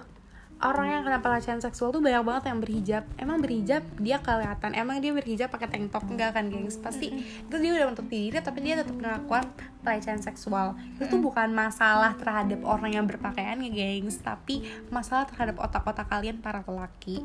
orang 0.60 0.88
yang 0.92 1.02
kena 1.08 1.24
pelecehan 1.24 1.64
seksual 1.64 1.96
tuh 1.96 2.04
banyak 2.04 2.20
banget 2.20 2.44
yang 2.52 2.60
berhijab. 2.60 3.04
Emang 3.16 3.40
berhijab 3.40 3.84
dia 3.96 4.20
kelihatan. 4.20 4.76
Emang 4.76 5.00
dia 5.00 5.16
berhijab 5.16 5.48
pakai 5.48 5.72
tank 5.72 5.88
top 5.96 6.04
enggak 6.12 6.36
kan 6.36 6.52
gengs? 6.52 6.76
Pasti 6.76 7.08
itu 7.16 7.56
dia 7.56 7.72
udah 7.80 7.88
menutup 7.92 8.08
diri 8.12 8.38
tapi 8.44 8.60
dia 8.68 8.76
tetap 8.76 8.96
melakukan 8.96 9.48
pelecehan 9.80 10.20
seksual. 10.20 10.76
Itu 11.00 11.08
tuh 11.08 11.20
bukan 11.24 11.56
masalah 11.56 12.12
terhadap 12.20 12.60
orang 12.68 12.92
yang 12.92 13.06
berpakaian 13.08 13.64
ya 13.64 13.72
gengs 13.72 14.20
tapi 14.20 14.68
masalah 14.92 15.24
terhadap 15.32 15.56
otak-otak 15.64 16.12
kalian 16.12 16.44
para 16.44 16.60
lelaki. 16.68 17.24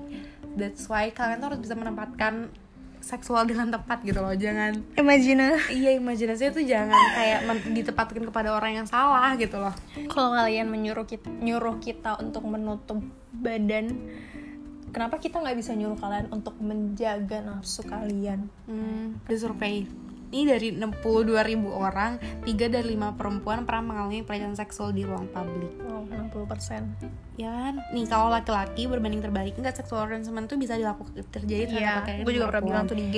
That's 0.54 0.86
why 0.86 1.10
kalian 1.10 1.42
tuh 1.42 1.54
harus 1.54 1.60
bisa 1.60 1.74
menempatkan 1.74 2.54
seksual 3.04 3.44
dengan 3.44 3.68
tepat 3.68 4.00
gitu 4.00 4.24
loh 4.24 4.32
jangan. 4.32 4.80
Imagine 4.96 5.60
iya 5.68 5.92
imajinasinya 6.00 6.52
tuh 6.56 6.64
jangan 6.64 6.96
kayak 7.12 7.40
ditempatkan 7.76 8.24
kepada 8.24 8.56
orang 8.56 8.80
yang 8.82 8.88
salah 8.88 9.36
gitu 9.36 9.60
loh. 9.60 9.76
Kalau 10.08 10.32
kalian 10.32 10.72
menyuruh 10.72 11.04
kita 11.04 11.28
nyuruh 11.28 11.76
kita 11.84 12.16
untuk 12.16 12.48
menutup 12.48 13.04
badan 13.36 13.92
kenapa 14.94 15.18
kita 15.18 15.42
nggak 15.42 15.58
bisa 15.58 15.74
nyuruh 15.74 15.98
kalian 15.98 16.30
untuk 16.30 16.54
menjaga 16.62 17.42
nafsu 17.42 17.82
kalian? 17.82 18.46
Hmm, 18.70 19.18
ada 19.26 19.36
survei. 19.36 20.03
Ini 20.30 20.44
dari 20.56 20.68
62 20.72 21.42
ribu 21.44 21.68
orang, 21.74 22.16
3 22.42 22.72
dari 22.72 22.96
5 22.96 23.18
perempuan 23.18 23.68
pernah 23.68 23.82
mengalami 23.92 24.24
pelecehan 24.24 24.56
seksual 24.56 24.94
di 24.94 25.04
ruang 25.04 25.28
publik. 25.28 25.72
oh 25.88 26.04
60% 26.08 27.40
Ya 27.40 27.50
kan? 27.50 27.74
Nih 27.90 28.06
kalau 28.06 28.30
laki-laki 28.30 28.86
berbanding 28.86 29.20
terbalik, 29.20 29.54
enggak 29.58 29.76
seksual 29.76 30.06
harassment 30.06 30.46
tuh 30.46 30.56
bisa 30.56 30.78
dilakukan 30.78 31.12
terjadi 31.30 31.70
terhadap 31.70 31.82
iya 31.82 31.94
pakaian 32.02 32.24
gue 32.24 32.32
juga 32.34 32.46
pernah 32.50 32.64
bilang 32.64 32.84
tuh 32.86 32.96
di 32.98 33.04
IG 33.10 33.16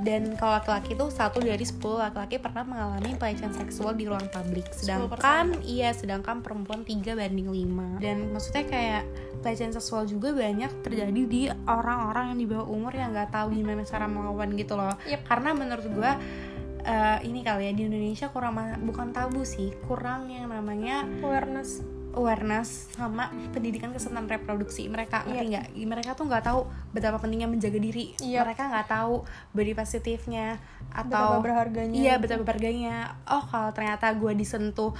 Dan 0.00 0.34
kalau 0.40 0.56
laki-laki 0.56 0.96
tuh 0.96 1.12
satu 1.12 1.44
dari 1.44 1.62
10 1.62 1.76
laki-laki 1.80 2.40
pernah 2.40 2.64
mengalami 2.64 3.12
pelecehan 3.16 3.52
seksual 3.52 3.92
di 3.92 4.08
ruang 4.08 4.26
publik. 4.32 4.66
Sedangkan 4.72 5.60
iya, 5.64 5.92
sedangkan 5.92 6.40
perempuan 6.40 6.82
3 6.82 7.16
banding 7.16 7.48
5. 7.52 8.00
Dan 8.00 8.32
maksudnya 8.32 8.64
kayak 8.64 9.04
pelecehan 9.44 9.72
seksual 9.76 10.08
juga 10.08 10.32
banyak 10.32 10.70
terjadi 10.80 11.22
di 11.28 11.42
orang-orang 11.68 12.34
yang 12.34 12.38
di 12.40 12.46
bawah 12.48 12.68
umur 12.68 12.92
yang 12.96 13.12
nggak 13.12 13.30
tahu 13.32 13.52
gimana 13.52 13.84
cara 13.84 14.08
melawan 14.08 14.56
gitu 14.56 14.74
loh. 14.76 14.96
Yep. 15.04 15.20
Karena 15.28 15.50
menurut 15.52 15.86
gua 15.92 16.12
eh, 16.84 17.18
ini 17.28 17.44
kali 17.44 17.68
ya 17.68 17.72
di 17.76 17.82
Indonesia 17.84 18.32
kurang 18.32 18.56
bukan 18.88 19.12
tabu 19.12 19.44
sih, 19.44 19.72
kurang 19.84 20.32
yang 20.32 20.48
namanya 20.48 21.04
awareness 21.20 21.99
awareness 22.12 22.90
sama 22.90 23.30
pendidikan 23.50 23.90
kesehatan 23.90 24.26
reproduksi. 24.26 24.86
Mereka 24.86 25.24
ngerti 25.24 25.36
Iya. 25.36 25.50
nggak? 25.50 25.66
Mereka 25.78 26.10
tuh 26.12 26.26
nggak 26.26 26.44
tahu 26.44 26.60
betapa 26.90 27.18
pentingnya 27.18 27.46
menjaga 27.46 27.76
diri. 27.76 28.14
Iya. 28.18 28.42
mereka 28.42 28.66
nggak 28.66 28.88
tahu 28.88 29.22
body 29.52 29.72
positifnya 29.72 30.58
betapa 30.90 31.06
atau 31.06 31.40
berharganya. 31.40 31.96
iya 31.96 32.14
betapa 32.16 32.42
berharganya. 32.42 33.14
Oh 33.24 33.42
kalau 33.42 33.70
ternyata 33.70 34.10
gue 34.12 34.32
disentuh 34.34 34.90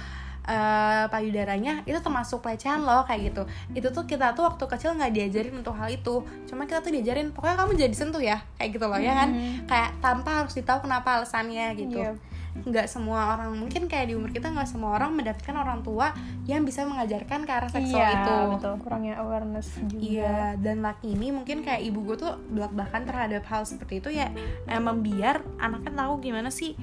eh, 0.41 1.05
payudaranya 1.05 1.85
itu 1.85 2.01
termasuk 2.01 2.41
pelecehan 2.41 2.81
loh 2.81 3.05
kayak 3.05 3.29
gitu. 3.29 3.43
Itu 3.73 3.87
tuh 3.91 4.09
kita 4.09 4.33
tuh 4.33 4.49
waktu 4.49 4.63
kecil 4.65 4.97
nggak 4.97 5.13
diajarin 5.13 5.53
untuk 5.53 5.77
hal 5.77 5.85
itu. 5.87 6.25
Cuma 6.49 6.65
kita 6.65 6.81
tuh 6.81 6.89
diajarin 6.89 7.29
pokoknya 7.29 7.55
kamu 7.59 7.71
jadi 7.77 7.95
sentuh 7.95 8.17
ya 8.17 8.41
kayak 8.57 8.73
gitu 8.73 8.85
loh 8.89 8.97
ya 8.97 9.13
kan? 9.15 9.29
Kayak 9.69 9.89
tanpa 10.01 10.41
harus 10.41 10.57
ditahu 10.57 10.81
kenapa 10.81 11.21
alasannya 11.21 11.77
gitu. 11.77 12.01
Iya. 12.01 12.17
Nggak 12.51 12.87
semua 12.87 13.35
orang 13.35 13.55
mungkin 13.55 13.87
kayak 13.87 14.11
di 14.11 14.13
umur 14.13 14.29
kita 14.29 14.51
nggak 14.51 14.67
semua 14.67 14.99
orang 14.99 15.15
mendapatkan 15.15 15.55
orang 15.55 15.79
tua 15.81 16.11
yang 16.45 16.67
bisa 16.67 16.83
mengajarkan 16.83 17.47
ke 17.47 17.51
arah 17.51 17.71
seksual 17.71 18.03
iya, 18.03 18.11
itu. 18.21 18.35
betul. 18.57 18.73
Kurangnya 18.83 19.15
awareness 19.23 19.67
juga. 19.87 20.03
Iya, 20.03 20.39
dan 20.59 20.83
laki 20.83 21.15
ini 21.15 21.31
mungkin 21.31 21.63
kayak 21.63 21.81
ibu 21.87 22.03
gue 22.03 22.17
tuh 22.19 22.33
belak 22.51 22.75
belakan 22.75 23.07
terhadap 23.07 23.43
hal 23.47 23.63
seperti 23.63 24.03
itu 24.03 24.09
ya 24.13 24.29
emang 24.67 24.99
biar 24.99 25.41
anaknya 25.57 26.05
tahu 26.05 26.13
gimana 26.19 26.51
sih 26.51 26.75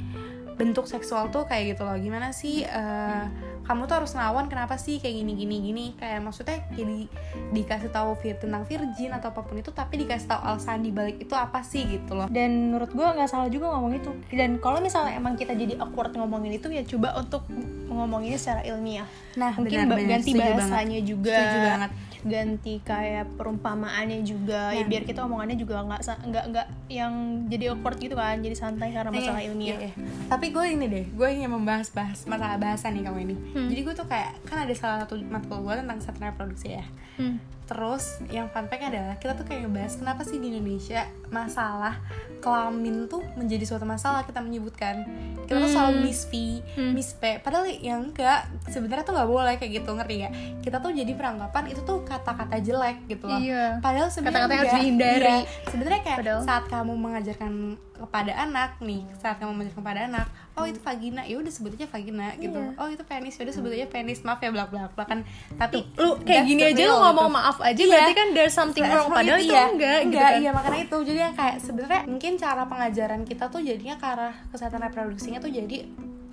bentuk 0.58 0.90
seksual 0.90 1.30
tuh 1.30 1.46
kayak 1.46 1.76
gitu 1.76 1.86
loh. 1.86 1.94
Gimana 1.94 2.34
sih 2.34 2.66
eh, 2.66 3.24
kamu 3.68 3.84
tuh 3.84 4.00
harus 4.00 4.16
ngelawan 4.16 4.48
kenapa 4.48 4.80
sih 4.80 4.96
kayak 4.96 5.20
gini 5.20 5.32
gini 5.36 5.56
gini. 5.60 5.84
Kayak 6.00 6.24
maksudnya 6.24 6.64
kayak 6.72 6.88
di, 6.88 7.04
dikasih 7.52 7.92
tahu 7.92 8.16
vir- 8.24 8.40
tentang 8.40 8.64
virgin 8.64 9.12
atau 9.12 9.28
apa 9.28 9.44
pun 9.44 9.60
itu 9.60 9.68
tapi 9.68 10.00
dikasih 10.00 10.24
tahu 10.24 10.40
alasan 10.40 10.80
di 10.80 10.88
balik 10.88 11.20
itu 11.20 11.36
apa 11.36 11.60
sih 11.60 11.84
gitu 11.84 12.16
loh. 12.16 12.32
Dan 12.32 12.72
menurut 12.72 12.88
gue 12.88 13.04
nggak 13.04 13.28
salah 13.28 13.52
juga 13.52 13.68
ngomong 13.76 13.92
itu. 14.00 14.10
Dan 14.32 14.56
kalau 14.56 14.80
misalnya 14.80 15.12
emang 15.20 15.36
kita 15.36 15.52
jadi 15.52 15.76
awkward 15.76 16.16
ngomongin 16.16 16.56
itu 16.56 16.72
ya 16.72 16.80
coba 16.88 17.20
untuk 17.20 17.44
ngomonginnya 17.92 18.40
secara 18.40 18.64
ilmiah. 18.64 19.04
Nah 19.36 19.52
mungkin 19.52 19.84
benar, 19.84 20.00
ganti 20.00 20.32
setuju 20.32 20.40
banget. 20.40 20.56
bahasanya 20.56 21.00
juga. 21.04 21.36
Setuju 21.36 21.58
banget. 21.60 21.90
Ganti 22.24 22.80
kayak 22.80 23.38
perumpamaannya 23.38 24.22
juga 24.22 24.72
ya 24.72 24.82
Nah. 24.82 24.88
biar 24.88 25.02
kita 25.04 25.22
omongannya 25.22 25.54
juga 25.54 25.84
nggak 25.84 26.00
nggak 26.26 26.44
nggak 26.50 26.66
yang 26.88 27.12
jadi 27.46 27.74
awkward 27.74 27.98
gitu 27.98 28.14
kan 28.14 28.38
jadi 28.38 28.56
santai 28.56 28.90
karena 28.90 29.10
masalah 29.12 29.38
Iya, 29.38 29.48
ilmiah 29.52 29.78
iya, 29.78 29.90
iya. 29.90 29.92
Tapi 30.26 30.46
gue 30.50 30.64
ini 30.66 30.86
deh, 30.88 31.06
gue 31.08 31.28
ingin 31.28 31.50
membahas-bahas 31.50 32.24
masalah 32.24 32.56
bahasa 32.56 32.88
nih 32.88 33.02
kamu 33.04 33.18
ini. 33.24 33.36
Hmm. 33.54 33.68
Jadi 33.68 33.80
gue 33.82 33.94
tuh 33.94 34.06
kayak 34.06 34.32
kan 34.44 34.64
ada 34.64 34.74
salah 34.74 34.96
satu 35.04 35.14
matkul 35.22 35.62
gue 35.62 35.74
tentang 35.76 35.98
kesehatan 35.98 36.22
reproduksi 36.26 36.68
ya. 36.76 36.84
Hmm. 37.16 37.36
Terus 37.68 38.04
yang 38.32 38.48
fun 38.48 38.64
fact 38.64 38.80
adalah 38.82 39.16
kita 39.16 39.36
tuh 39.36 39.44
kayak 39.44 39.68
ngebahas 39.68 39.92
kenapa 39.94 40.24
sih 40.24 40.40
di 40.40 40.48
Indonesia 40.48 41.04
masalah 41.30 41.96
kelamin 42.38 43.04
tuh 43.04 43.20
menjadi 43.34 43.64
suatu 43.64 43.82
masalah 43.82 44.22
kita 44.22 44.38
menyebutkan. 44.38 45.02
Kita 45.42 45.58
tuh 45.58 45.70
selalu 45.70 45.92
Hmm. 45.94 46.04
miss 46.04 46.22
V, 46.24 46.32
Hmm. 46.70 46.92
miss 46.92 47.10
P. 47.12 47.22
Padahal 47.38 47.66
yang 47.66 48.06
enggak 48.06 48.40
sebenarnya 48.66 49.02
tuh 49.02 49.12
nggak 49.12 49.26
boleh 49.26 49.54
kayak 49.56 49.72
gitu 49.76 49.90
ngerti 49.90 50.16
ya. 50.20 50.30
Kita 50.58 50.78
tuh 50.78 50.92
jadi 50.92 51.08
beranggapan 51.10 51.64
itu 51.66 51.80
tuh 51.82 52.02
kata-kata 52.02 52.56
jelek 52.58 53.04
gitu 53.06 53.26
loh. 53.26 53.38
Iya. 53.38 53.78
Padahal 53.78 54.06
sebenarnya 54.06 54.44
Kata-kata 54.44 54.60
harus 54.60 54.74
dihindari. 54.76 55.24
Iya. 55.24 55.38
Sebenarnya 55.66 56.00
kayak 56.02 56.18
Padahal. 56.20 56.40
saat 56.42 56.64
kamu 56.68 56.92
mengajarkan 56.94 57.52
kepada 57.98 58.32
anak 58.38 58.70
nih, 58.78 59.02
saat 59.12 59.36
kamu 59.36 59.50
mengajarkan 59.52 59.80
kepada 59.80 60.00
anak, 60.04 60.26
oh 60.54 60.62
itu 60.62 60.78
vagina, 60.78 61.22
ya 61.24 61.34
udah 61.34 61.50
sebut 61.50 61.74
aja 61.74 61.86
vagina 61.88 62.30
gitu. 62.36 62.54
Iya. 62.54 62.78
Oh 62.78 62.86
itu 62.86 63.02
penis, 63.02 63.34
ya 63.34 63.42
udah 63.42 63.54
sebut 63.56 63.70
aja 63.72 63.86
penis. 63.88 64.22
Maaf 64.22 64.38
ya 64.38 64.50
belak 64.50 64.70
belak 64.70 64.94
kan. 64.94 65.26
Tapi 65.52 65.82
lu 65.96 66.14
kayak 66.20 66.44
gini 66.44 66.62
aja 66.64 66.82
lu 66.84 66.94
ngomong 66.94 67.26
gitu. 67.26 67.36
maaf 67.36 67.58
aja 67.58 67.74
Iya. 67.76 67.90
berarti 67.90 68.12
kan 68.14 68.28
there's 68.30 68.54
something 68.54 68.84
wrong 68.84 69.10
padahal 69.10 69.34
itu 69.36 69.50
iya. 69.50 69.64
enggak, 69.66 69.98
gitu 69.98 70.06
enggak 70.06 70.28
kan. 70.28 70.38
iya 70.38 70.50
makanya 70.52 70.80
itu 70.84 70.96
jadi 71.02 71.17
yang 71.18 71.34
kayak 71.34 71.58
sebenarnya 71.58 72.06
mungkin 72.06 72.38
cara 72.38 72.64
pengajaran 72.64 73.22
kita 73.22 73.50
tuh 73.50 73.60
jadinya 73.60 73.98
ke 73.98 74.06
arah 74.06 74.34
kesehatan 74.48 74.80
reproduksinya 74.80 75.38
tuh 75.38 75.50
jadi 75.50 75.84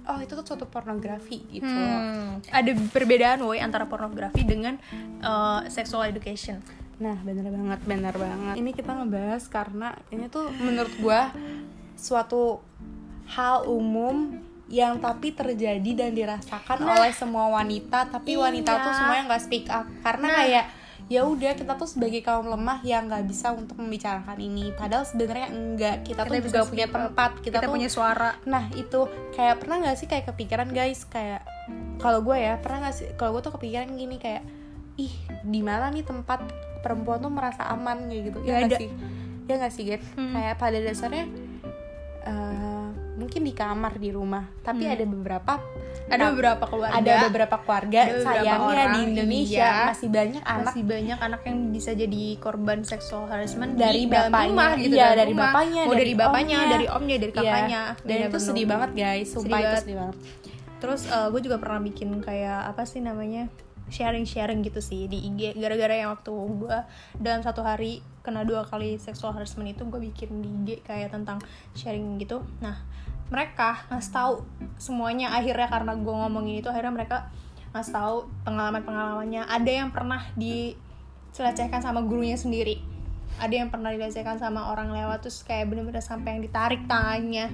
oh 0.06 0.22
itu 0.22 0.32
tuh 0.32 0.46
suatu 0.46 0.66
pornografi 0.66 1.42
gitu. 1.50 1.66
Hmm, 1.66 2.38
ada 2.46 2.72
perbedaan 2.94 3.42
woi 3.42 3.58
antara 3.58 3.90
pornografi 3.90 4.46
dengan 4.46 4.78
uh, 5.20 5.66
sexual 5.68 6.06
education 6.06 6.62
Nah, 6.96 7.20
bener 7.20 7.44
banget, 7.52 7.80
bener 7.84 8.16
banget. 8.16 8.56
Ini 8.56 8.72
kita 8.72 8.96
ngebahas 8.96 9.44
karena 9.52 9.92
ini 10.16 10.32
tuh 10.32 10.48
menurut 10.56 10.96
gua 11.04 11.28
suatu 11.96 12.64
hal 13.28 13.68
umum 13.68 14.40
yang 14.66 14.98
tapi 14.98 15.36
terjadi 15.36 15.92
dan 15.92 16.16
dirasakan 16.16 16.82
Nah. 16.82 16.96
oleh 16.98 17.12
semua 17.12 17.52
wanita, 17.52 18.08
tapi 18.08 18.40
wanita 18.40 18.72
Iya. 18.72 18.84
tuh 18.88 18.94
semuanya 18.96 19.24
nggak 19.28 19.44
speak 19.44 19.68
up 19.68 19.86
karena 20.02 20.26
Nah. 20.26 20.38
kayak 20.40 20.66
ya 21.06 21.22
udah 21.22 21.54
kita 21.54 21.78
tuh 21.78 21.86
sebagai 21.86 22.26
kaum 22.26 22.50
lemah 22.50 22.82
yang 22.82 23.06
nggak 23.06 23.30
bisa 23.30 23.54
untuk 23.54 23.78
membicarakan 23.78 24.42
ini. 24.42 24.74
Padahal 24.74 25.06
sebenarnya 25.06 25.54
enggak, 25.54 25.96
kita, 26.02 26.26
Kita 26.26 26.34
tuh 26.34 26.42
juga 26.50 26.62
punya 26.66 26.88
tempat, 26.90 27.32
kita, 27.46 27.62
kita 27.62 27.68
tuh 27.70 27.74
punya 27.78 27.90
suara. 27.90 28.32
Nah 28.50 28.74
itu 28.74 29.06
kayak 29.38 29.62
pernah 29.62 29.86
nggak 29.86 29.98
sih 30.02 30.08
kayak 30.10 30.26
kepikiran 30.34 30.74
guys? 30.74 31.06
Kayak 31.06 31.46
kalau 32.02 32.26
gue 32.26 32.38
ya 32.38 32.58
pernah 32.58 32.90
nggak 32.90 32.96
sih 32.98 33.08
kalau 33.18 33.38
gue 33.38 33.42
tuh 33.46 33.54
kepikiran 33.54 33.94
gini 33.94 34.18
kayak 34.18 34.42
ih 34.98 35.14
di 35.46 35.62
mana 35.62 35.94
nih 35.94 36.02
tempat 36.02 36.42
perempuan 36.82 37.22
tuh 37.22 37.30
merasa 37.30 37.70
aman? 37.70 38.10
Kayak 38.10 38.24
gitu. 38.34 38.38
Ya 38.42 38.54
nggak 38.66 38.82
sih? 38.82 38.90
Ya 39.46 39.54
nggak 39.62 39.74
sih 39.78 39.84
Get 39.86 40.02
Hmm. 40.18 40.34
kayak 40.34 40.58
pada 40.58 40.78
dasarnya 40.82 41.30
mungkin 43.16 43.42
di 43.42 43.52
kamar 43.52 43.96
di 43.96 44.10
rumah 44.10 44.44
tapi 44.60 44.84
Hmm. 44.84 44.94
ada 44.94 45.06
beberapa 45.06 45.54
ada 46.06 46.16
nah, 46.18 46.30
beberapa 46.30 46.64
keluarga 46.66 46.96
ada 46.96 47.14
beberapa 47.26 47.56
keluarga 47.58 48.00
Ada 48.00 48.12
beberapa 48.12 48.28
sayangnya 48.28 48.60
orang, 48.62 48.92
di 48.92 49.00
Indonesia 49.08 49.66
iya. 49.66 49.88
masih 49.88 50.10
banyak 50.10 50.44
anak 50.44 50.66
masih 50.68 50.84
banyak 50.86 51.20
anak 51.20 51.42
yang 51.44 51.58
bisa 51.70 51.92
jadi 51.92 52.24
korban 52.38 52.80
seksual 52.82 53.24
harassment 53.26 53.72
Dari 53.74 54.04
di 54.04 54.08
dalam 54.08 54.30
bapaknya, 54.30 54.52
rumah 54.52 54.72
gitu 54.76 54.94
iya, 54.94 55.08
dari 55.12 55.32
rumah. 55.32 55.44
bapaknya, 55.50 55.82
mau 55.82 55.90
dari 55.90 55.98
dari 55.98 56.14
bapaknya 56.14 56.58
omnya. 56.58 56.70
dari 56.70 56.86
omnya 56.88 57.16
dari 57.18 57.32
Iya. 57.32 57.40
kakaknya 57.42 57.82
dan 57.98 58.16
Beda 58.16 58.28
itu 58.28 58.38
sedih 58.40 58.66
banget 58.66 58.90
guys 58.94 59.28
sumpah 59.28 59.48
itu 59.50 59.66
banget. 59.66 59.82
sedih 59.82 59.98
banget 59.98 60.16
terus 60.76 61.02
gue 61.08 61.42
juga 61.42 61.58
pernah 61.58 61.80
bikin 61.82 62.10
kayak 62.20 62.60
apa 62.70 62.84
sih 62.84 63.00
namanya 63.00 63.48
sharing 63.90 64.26
sharing 64.26 64.66
gitu 64.66 64.82
sih 64.82 65.06
di 65.06 65.30
IG 65.30 65.62
gara-gara 65.62 65.94
yang 65.94 66.10
waktu 66.18 66.32
gue 66.34 66.78
dalam 67.22 67.46
satu 67.46 67.62
hari 67.62 68.02
kena 68.26 68.42
dua 68.42 68.66
kali 68.66 68.98
sexual 68.98 69.38
harassment 69.38 69.70
itu 69.70 69.86
gue 69.86 70.02
bikin 70.10 70.42
di 70.42 70.50
IG 70.50 70.70
kayak 70.82 71.14
tentang 71.14 71.38
sharing 71.78 72.18
gitu. 72.18 72.42
Nah 72.62 72.82
mereka 73.30 73.86
ngasih 73.90 74.14
tahu 74.14 74.34
semuanya. 74.78 75.34
Akhirnya 75.34 75.70
karena 75.70 75.94
gue 75.98 76.14
ngomongin 76.14 76.62
itu 76.62 76.70
akhirnya 76.70 76.94
mereka 76.94 77.18
ngasih 77.74 77.94
tahu 77.94 78.18
pengalaman 78.48 78.82
pengalamannya 78.82 79.44
ada 79.46 79.72
yang 79.72 79.90
pernah 79.94 80.22
dilecehkan 80.38 81.82
sama 81.82 82.02
gurunya 82.02 82.38
sendiri. 82.38 82.82
Ada 83.36 83.66
yang 83.66 83.70
pernah 83.70 83.92
dilecehkan 83.92 84.40
sama 84.40 84.72
orang 84.72 84.96
lewat 84.96 85.28
terus 85.28 85.44
kayak 85.44 85.70
bener-bener 85.70 86.02
sampai 86.02 86.40
yang 86.40 86.42
ditarik 86.42 86.88
tangannya 86.88 87.52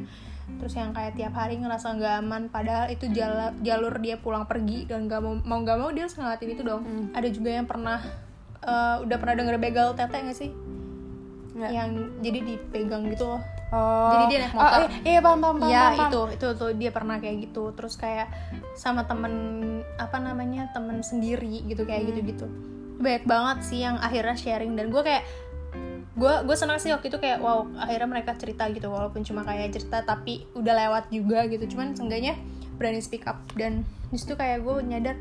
terus 0.58 0.74
yang 0.74 0.91
kayak 0.91 1.13
tiap 1.13 1.34
hari 1.34 1.55
ngerasa 1.55 1.88
nggak 1.91 2.15
aman 2.20 2.41
padahal 2.48 2.88
itu 2.88 3.08
jala- 3.10 3.55
jalur 3.60 3.96
dia 3.98 4.15
pulang 4.15 4.43
pergi 4.43 4.84
dan 4.84 5.05
nggak 5.05 5.20
mau 5.20 5.34
mau 5.38 5.60
nggak 5.60 5.77
mau 5.77 5.89
dia 5.89 6.03
harus 6.03 6.13
ngelatin 6.13 6.50
itu 6.50 6.62
dong 6.62 6.81
Hmm. 6.81 7.08
ada 7.12 7.27
juga 7.27 7.50
yang 7.51 7.65
pernah 7.65 8.00
eh, 8.60 8.96
udah 9.00 9.17
pernah 9.17 9.36
denger 9.36 9.55
begal 9.58 9.93
tete 9.93 10.17
nggak 10.17 10.38
sih 10.38 10.51
Nggak. 11.51 11.70
yang 11.70 11.89
jadi 12.20 12.39
dipegang 12.41 13.03
gitu 13.08 13.25
loh 13.27 13.43
Oh. 13.72 14.12
Jadi 14.12 14.24
dia 14.27 14.39
naik 14.41 14.51
motor. 14.51 14.67
Oh, 14.67 14.84
iya, 14.84 15.00
iya 15.08 15.20
paham 15.22 15.39
paham 15.39 15.55
paham. 15.58 15.72
ya 15.72 15.84
paham, 15.88 16.03
itu 16.03 16.22
itu 16.36 16.48
tuh 16.53 16.70
dia 16.75 16.91
pernah 16.91 17.15
kayak 17.17 17.38
gitu 17.41 17.72
terus 17.72 17.96
kayak 17.96 18.27
sama 18.75 19.08
temen 19.08 19.34
apa 19.96 20.20
namanya 20.20 20.67
temen 20.70 21.00
sendiri 21.00 21.63
gitu 21.63 21.81
kayak 21.81 22.03
Hmm. 22.03 22.10
gitu 22.12 22.20
gitu 22.27 22.46
banyak 23.00 23.24
banget 23.24 23.58
sih 23.63 23.79
yang 23.79 23.96
akhirnya 23.98 24.36
sharing 24.36 24.75
dan 24.75 24.91
gue 24.91 25.00
kayak 25.00 25.24
gue 26.21 26.33
gue 26.45 26.53
senang 26.53 26.77
sih 26.77 26.93
waktu 26.93 27.09
itu 27.09 27.17
kayak 27.17 27.41
wow 27.41 27.65
akhirnya 27.81 28.05
mereka 28.05 28.37
cerita 28.37 28.69
gitu 28.69 28.93
walaupun 28.93 29.25
cuma 29.25 29.41
kayak 29.41 29.73
cerita 29.73 30.05
tapi 30.05 30.45
udah 30.53 30.73
lewat 30.77 31.09
juga 31.09 31.49
gitu. 31.49 31.65
Cuman 31.73 31.97
seenggaknya 31.97 32.37
berani 32.77 33.01
speak 33.01 33.25
up. 33.25 33.41
Dan 33.57 33.81
di 34.13 34.17
situ 34.21 34.37
kayak 34.37 34.61
gue 34.61 34.75
nyadar 34.85 35.17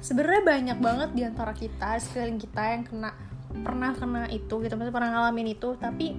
sebenarnya 0.00 0.42
banyak 0.44 0.78
banget 0.80 1.10
di 1.12 1.22
antara 1.28 1.52
kita 1.52 2.00
sekeliling 2.00 2.40
kita 2.40 2.62
yang 2.72 2.82
kena 2.88 3.12
pernah 3.52 3.92
kena 3.92 4.24
itu 4.32 4.54
gitu. 4.64 4.72
Maksudnya 4.80 4.96
pernah 4.96 5.10
ngalamin 5.12 5.52
itu 5.52 5.76
tapi 5.76 6.16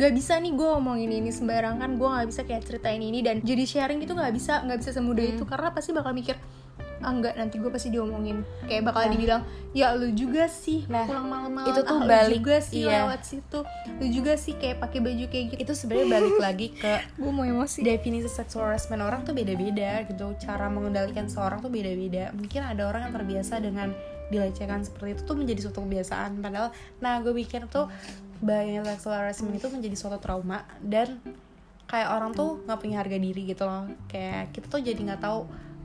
gak 0.00 0.16
bisa 0.16 0.40
nih 0.40 0.56
gue 0.56 0.68
ngomongin 0.80 1.12
ini 1.12 1.28
sembarangan. 1.28 2.00
Gue 2.00 2.08
nggak 2.08 2.28
bisa 2.32 2.42
kayak 2.48 2.64
ceritain 2.64 3.04
ini 3.04 3.20
dan 3.20 3.44
jadi 3.44 3.68
sharing 3.68 4.00
itu 4.00 4.16
nggak 4.16 4.32
bisa 4.32 4.64
nggak 4.64 4.80
bisa 4.80 4.90
semudah 4.96 5.24
itu. 5.28 5.44
Karena 5.44 5.68
pasti 5.76 5.92
bakal 5.92 6.16
mikir 6.16 6.40
ah 7.00 7.10
enggak 7.12 7.34
nanti 7.36 7.56
gue 7.56 7.70
pasti 7.72 7.88
diomongin. 7.88 8.44
Kayak 8.68 8.92
bakal 8.92 9.08
dibilang 9.12 9.42
ya 9.72 9.94
lu 9.94 10.10
juga 10.12 10.50
sih 10.50 10.84
Nah, 10.90 11.06
pulang 11.06 11.28
malam-malam. 11.30 11.70
itu 11.70 11.80
tuh 11.80 11.96
ah, 11.96 12.02
lu 12.02 12.10
balik, 12.10 12.36
juga 12.42 12.56
sih 12.60 12.82
iya. 12.84 13.04
lewat 13.04 13.20
situ. 13.24 13.60
Lu 13.96 14.06
juga 14.12 14.32
sih 14.36 14.54
kayak 14.58 14.76
pakai 14.82 14.98
baju 15.00 15.24
kayak 15.30 15.44
gitu. 15.54 15.60
Itu 15.64 15.72
sebenarnya 15.72 16.08
balik 16.10 16.36
lagi 16.36 16.66
ke 16.74 16.92
gue 17.22 17.32
mau 17.32 17.46
emosi. 17.46 17.80
definisi 17.80 18.28
sexual 18.28 18.68
harassment 18.68 19.00
orang 19.00 19.24
tuh 19.24 19.32
beda-beda 19.32 20.04
gitu. 20.04 20.36
Cara 20.38 20.68
mengendalikan 20.68 21.26
seorang 21.26 21.64
tuh 21.64 21.72
beda-beda. 21.72 22.34
Mungkin 22.36 22.60
ada 22.60 22.82
orang 22.84 23.08
yang 23.08 23.14
terbiasa 23.14 23.62
dengan 23.62 23.94
dilecehkan 24.30 24.86
seperti 24.86 25.18
itu 25.18 25.22
tuh 25.26 25.36
menjadi 25.36 25.60
suatu 25.66 25.82
kebiasaan. 25.82 26.38
Padahal 26.38 26.70
nah 27.02 27.18
gue 27.24 27.34
pikir 27.34 27.66
tuh 27.66 27.90
bahaya 28.40 28.80
sexual 28.84 29.16
harassment 29.16 29.56
itu 29.56 29.68
menjadi 29.68 29.96
suatu 29.96 30.16
trauma 30.16 30.64
dan 30.80 31.20
kayak 31.90 32.08
orang 32.14 32.30
tuh 32.32 32.62
nggak 32.64 32.78
punya 32.78 32.96
harga 33.02 33.18
diri 33.18 33.42
gitu 33.50 33.66
loh. 33.66 33.90
Kayak 34.06 34.54
kita 34.54 34.66
tuh 34.70 34.80
jadi 34.80 35.00
nggak 35.00 35.22
tahu 35.22 35.40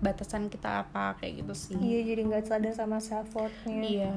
batasan 0.06 0.54
kita 0.54 0.86
apa 0.86 1.18
kayak 1.18 1.42
gitu 1.42 1.54
sih. 1.58 1.78
Iya 1.82 2.14
jadi 2.14 2.22
nggak 2.30 2.44
sadar 2.46 2.74
sama 2.78 3.02
self 3.02 3.34
worthnya 3.34 3.82
iya. 3.82 4.14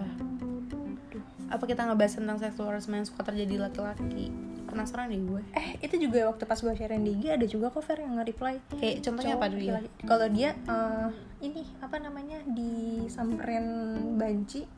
Apa 1.49 1.65
kita 1.65 1.89
ngebahas 1.89 2.21
tentang 2.21 2.37
sexual 2.37 2.69
harassment 2.69 3.01
yang 3.01 3.09
suka 3.09 3.25
terjadi 3.25 3.49
di 3.49 3.59
laki-laki? 3.59 4.29
Penasaran 4.69 5.09
deh 5.09 5.17
gue. 5.17 5.43
Eh 5.57 5.81
itu 5.81 5.97
juga 5.97 6.29
waktu 6.29 6.45
pas 6.45 6.61
gue 6.61 6.75
sharing 6.77 7.01
di 7.01 7.17
IG 7.17 7.25
ada 7.33 7.47
juga 7.49 7.73
kok 7.73 7.81
Fer 7.81 8.05
yang 8.05 8.21
nge-reply. 8.21 8.61
Kayak 8.77 8.97
contohnya 9.01 9.35
apa 9.41 9.47
dulu 9.49 9.65
ya 9.65 9.81
kalau 10.05 10.27
dia 10.29 10.51
eh, 10.53 11.09
ini 11.41 11.65
apa 11.81 11.97
namanya 11.97 12.45
disamperin 12.45 13.67
banci 14.21 14.78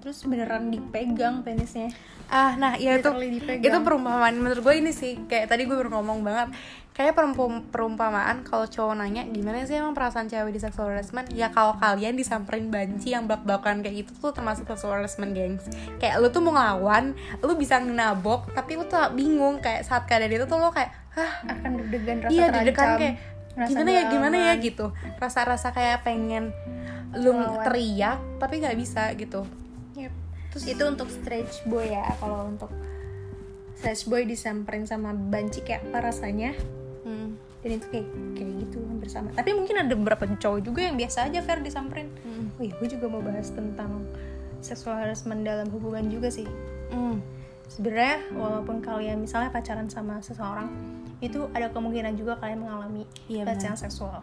terus 0.00 0.24
beneran 0.24 0.70
dipegang 0.70 1.42
penisnya. 1.42 1.92
Ah, 2.32 2.56
nah 2.56 2.72
ya 2.80 2.96
itu 2.96 3.12
dipegang. 3.12 3.60
itu 3.60 3.78
perumpamaan. 3.84 4.32
Menurut 4.32 4.64
gue 4.64 4.74
ini 4.80 4.88
sih 4.88 5.20
kayak 5.28 5.52
tadi 5.52 5.68
gue 5.68 5.76
baru 5.76 5.92
ngomong 5.92 6.24
banget. 6.24 6.48
Kayak 6.92 7.16
perumpam- 7.16 7.64
perumpamaan 7.72 8.44
kalau 8.44 8.68
cowok 8.68 9.00
nanya 9.00 9.24
gimana 9.24 9.64
sih 9.64 9.76
emang 9.76 9.96
perasaan 9.96 10.28
cewek 10.28 10.52
di 10.52 10.60
sexual 10.60 10.92
harassment? 10.92 11.28
Ya 11.32 11.48
kalau 11.48 11.76
kalian 11.76 12.16
disamperin 12.16 12.68
banci 12.68 13.12
yang 13.12 13.24
belak 13.24 13.44
belakan 13.44 13.80
kayak 13.80 14.04
gitu 14.04 14.12
tuh 14.20 14.32
termasuk 14.32 14.64
sexual 14.64 14.96
harassment 14.96 15.32
gengs. 15.32 15.64
Kayak 15.96 16.20
lu 16.20 16.28
tuh 16.28 16.40
mau 16.40 16.52
ngelawan 16.52 17.16
lu 17.40 17.52
bisa 17.56 17.80
ngenabok 17.80 18.52
tapi 18.52 18.76
lu 18.76 18.84
tuh 18.84 19.12
bingung. 19.12 19.60
Kayak 19.60 19.88
saat 19.88 20.04
keadaan 20.04 20.32
itu 20.32 20.44
tuh 20.44 20.56
lo 20.56 20.68
kayak 20.68 20.92
hah? 21.16 21.32
Akan 21.48 21.80
deg-degan 21.80 22.24
rasa 22.24 22.32
iya 22.32 22.44
terancam 22.48 22.60
deg-degan 22.60 22.90
kayak 22.96 23.14
rasa 23.52 23.68
gimana 23.68 23.90
ya 23.92 24.02
gimana 24.08 24.36
ya? 24.36 24.52
gitu. 24.60 24.86
Rasa-rasa 25.16 25.68
kayak 25.72 26.04
pengen 26.04 26.52
lu 27.12 27.32
teriak 27.60 28.20
tapi 28.36 28.60
nggak 28.60 28.76
bisa 28.76 29.12
gitu. 29.16 29.44
Terus 30.52 30.64
itu 30.68 30.82
untuk 30.84 31.08
stretch 31.08 31.64
boy 31.64 31.88
ya 31.88 32.04
kalau 32.16 32.46
untuk 32.46 32.68
stretch 33.74 34.04
boy 34.04 34.22
disamperin 34.22 34.84
sama 34.84 35.10
banci 35.10 35.60
kayak 35.60 35.82
apa 35.88 35.98
rasanya 36.06 36.52
hmm. 37.02 37.28
dan 37.60 37.70
itu 37.72 37.86
kayak 37.88 38.06
kayak 38.36 38.52
gitu 38.60 38.78
hampir 38.84 39.08
sama 39.08 39.32
tapi 39.32 39.50
mungkin 39.52 39.80
ada 39.80 39.94
beberapa 39.96 40.28
cowok 40.28 40.60
juga 40.60 40.80
yang 40.84 40.94
biasa 40.94 41.26
aja 41.26 41.40
fair 41.40 41.58
disamperin 41.58 42.12
Hmm. 42.22 42.52
oh 42.54 42.62
iya 42.62 42.74
gue 42.74 42.88
juga 42.88 43.06
mau 43.08 43.18
bahas 43.18 43.48
tentang 43.48 44.06
sexual 44.60 44.94
harassment 44.94 45.42
dalam 45.42 45.66
hubungan 45.70 46.06
juga 46.06 46.28
sih 46.28 46.46
Hmm. 46.92 47.18
sebenarnya 47.66 48.20
walaupun 48.36 48.78
kalian 48.78 49.24
misalnya 49.24 49.48
pacaran 49.48 49.88
sama 49.88 50.20
seseorang 50.20 50.68
itu 51.18 51.48
ada 51.50 51.72
kemungkinan 51.72 52.14
juga 52.14 52.36
kalian 52.36 52.60
mengalami 52.60 53.08
Iya, 53.26 53.48
pelecehan 53.48 53.74
seksual 53.74 54.20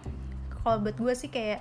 kalau 0.62 0.78
buat 0.80 0.96
gue 0.96 1.14
sih 1.16 1.28
kayak 1.28 1.60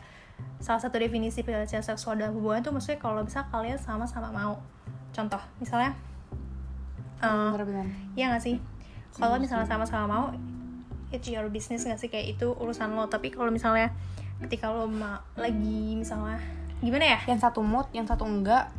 salah 0.58 0.82
satu 0.82 0.98
definisi 0.98 1.46
pelecehan 1.46 1.86
seksual 1.86 2.18
dalam 2.18 2.34
hubungan 2.34 2.66
tuh 2.66 2.74
maksudnya 2.74 2.98
kalau 2.98 3.22
bisa 3.22 3.46
kalian 3.48 3.78
sama-sama 3.78 4.28
mau. 4.34 4.58
Contoh 5.14 5.40
misalnya 5.62 5.94
eh, 7.22 7.50
Bener-bener. 7.54 7.86
Iya 8.18 8.34
gak 8.34 8.42
sih? 8.42 8.56
Kalau 9.14 9.38
misalnya 9.38 9.66
sama-sama 9.66 10.04
mau 10.06 10.26
It's 11.08 11.24
your 11.24 11.48
business 11.48 11.88
gak 11.88 11.96
sih? 11.96 12.10
Kayak 12.12 12.36
itu 12.38 12.52
urusan 12.52 12.92
lo. 12.92 13.06
Tapi 13.08 13.30
kalau 13.32 13.48
misalnya 13.48 13.94
Ketika 14.38 14.70
lo 14.70 14.86
ma- 14.86 15.22
lagi 15.34 15.98
misalnya 15.98 16.38
Gimana 16.78 17.16
ya? 17.16 17.18
yang 17.26 17.40
satu 17.42 17.58
mood 17.62 17.90
yang 17.90 18.06
satu 18.06 18.22
enggak. 18.22 18.70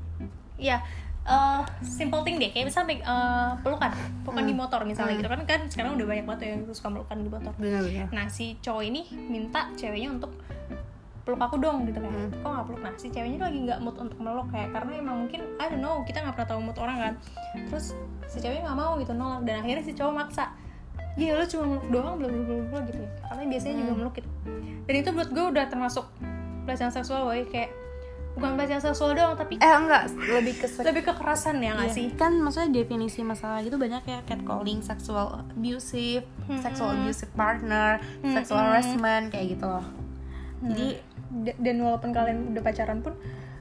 Ya 0.55 0.79
eh, 1.27 1.61
Simple 1.83 2.23
thing 2.27 2.39
deh. 2.43 2.51
Kayak 2.51 2.71
misalnya 2.71 2.95
eh, 3.03 3.51
pelukan. 3.63 3.91
Pelukan 4.27 4.43
di 4.47 4.55
motor 4.55 4.83
misalnya 4.83 5.15
gitu 5.15 5.27
kan. 5.31 5.43
Kan 5.47 5.67
sekarang 5.67 5.95
udah 5.95 6.07
banyak 6.07 6.25
banget 6.27 6.41
yang 6.55 6.59
suka 6.71 6.91
pelukan 6.91 7.17
di 7.23 7.29
motor. 7.31 7.51
Bener-bener 7.55 8.07
Nah 8.11 8.27
si 8.27 8.55
cowok 8.59 8.83
ini 8.83 9.07
minta 9.31 9.67
ceweknya 9.79 10.15
untuk 10.15 10.31
peluk 11.29 11.37
aku 11.39 11.55
dong 11.57 11.85
gitu 11.85 11.99
kan 11.99 12.09
Hmm. 12.09 12.33
kok 12.33 12.49
nggak 12.49 12.65
peluk? 12.65 12.81
Nah 12.81 12.93
si 12.95 13.07
ceweknya 13.07 13.39
lagi 13.39 13.59
nggak 13.61 13.79
mood 13.79 13.95
untuk 13.95 14.17
meluk 14.17 14.47
kayak 14.49 14.69
karena 14.71 14.91
emang 14.95 15.15
mungkin 15.19 15.41
I 15.55 15.65
don't 15.67 15.79
know 15.79 16.01
kita 16.01 16.17
nggak 16.19 16.33
pernah 16.33 16.49
tahu 16.49 16.59
mood 16.59 16.77
orang 16.77 16.97
kan. 16.97 17.13
Terus 17.69 17.85
si 18.25 18.37
ceweknya 18.37 18.65
nggak 18.65 18.79
mau 18.79 18.97
gitu 18.97 19.13
nolak 19.13 19.41
dan 19.43 19.61
akhirnya 19.61 19.83
si 19.83 19.93
cowok 19.93 20.15
maksa 20.15 20.45
Iya 21.11 21.35
lu 21.35 21.43
cuma 21.43 21.63
meluk 21.67 21.85
doang 21.89 22.15
bla 22.15 22.27
bla 22.27 22.41
bla 22.65 22.79
gitu. 22.81 22.97
Ya 22.97 23.09
karena 23.23 23.41
biasanya 23.45 23.75
juga 23.77 23.87
Hmm. 23.87 23.99
meluk 23.99 24.13
gitu. 24.15 24.29
Dan 24.81 24.93
itu 24.95 25.09
menurut 25.11 25.29
gue 25.29 25.45
udah 25.51 25.65
termasuk 25.67 26.05
pelecehan 26.63 26.89
seksual 26.89 27.21
boy. 27.23 27.43
Kayak 27.45 27.69
bukan 28.31 28.55
pelecehan 28.55 28.79
seksual 28.79 29.09
doang 29.11 29.35
tapi 29.35 29.57
eh 29.57 29.73
enggak 29.75 30.03
lebih 30.31 30.53
ke 30.55 30.67
lebih 30.79 31.03
kekerasan 31.03 31.59
ya 31.59 31.75
nggak 31.75 31.91
Iya. 31.91 31.97
sih? 31.97 32.07
Kan 32.13 32.39
maksudnya 32.39 32.71
definisi 32.73 33.19
masalah 33.21 33.59
gitu 33.59 33.75
banyak 33.75 33.99
ya 34.01 34.23
catcalling 34.23 34.79
sexual 34.79 35.27
abusive 35.51 36.23
sexual 36.55 36.95
abusive 36.95 37.27
partner 37.33 37.99
sexual 38.23 38.61
harassment 38.61 39.27
kayak 39.27 39.59
gitu 39.59 39.65
loh. 39.65 39.83
Jadi 40.61 40.87
Da- 40.93 40.99
dan 41.31 41.75
walaupun 41.79 42.09
kalian 42.09 42.51
udah 42.51 42.61
pacaran 42.61 42.99
pun 42.99 43.13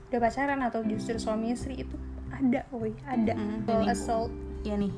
udah 0.08 0.18
pacaran 0.18 0.60
atau 0.60 0.80
justru 0.82 1.16
suami 1.16 1.52
istri 1.52 1.78
itu 1.78 1.96
ada 2.30 2.64
woi 2.70 2.92
ada 3.04 3.32
Mm, 3.32 3.64
ini. 3.64 3.86
assault 3.86 4.32
ya 4.62 4.74
nih 4.74 4.92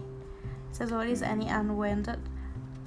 sexual 0.71 1.03
is 1.05 1.21
any 1.21 1.47
unwanted 1.47 2.19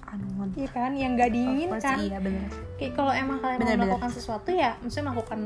unwanted 0.06 0.56
Iya 0.56 0.70
kan, 0.70 0.92
yang 0.94 1.14
gak 1.14 1.30
diinginkan. 1.30 1.98
iya 2.00 2.18
bener 2.18 2.48
Kayak 2.76 2.94
kalau 2.94 3.12
emang 3.12 3.38
kalian 3.40 3.58
Bener, 3.58 3.68
mau 3.68 3.76
bener. 3.76 3.88
melakukan 3.90 4.12
sesuatu 4.14 4.50
ya, 4.50 4.78
maksudnya 4.78 5.06
melakukan 5.10 5.40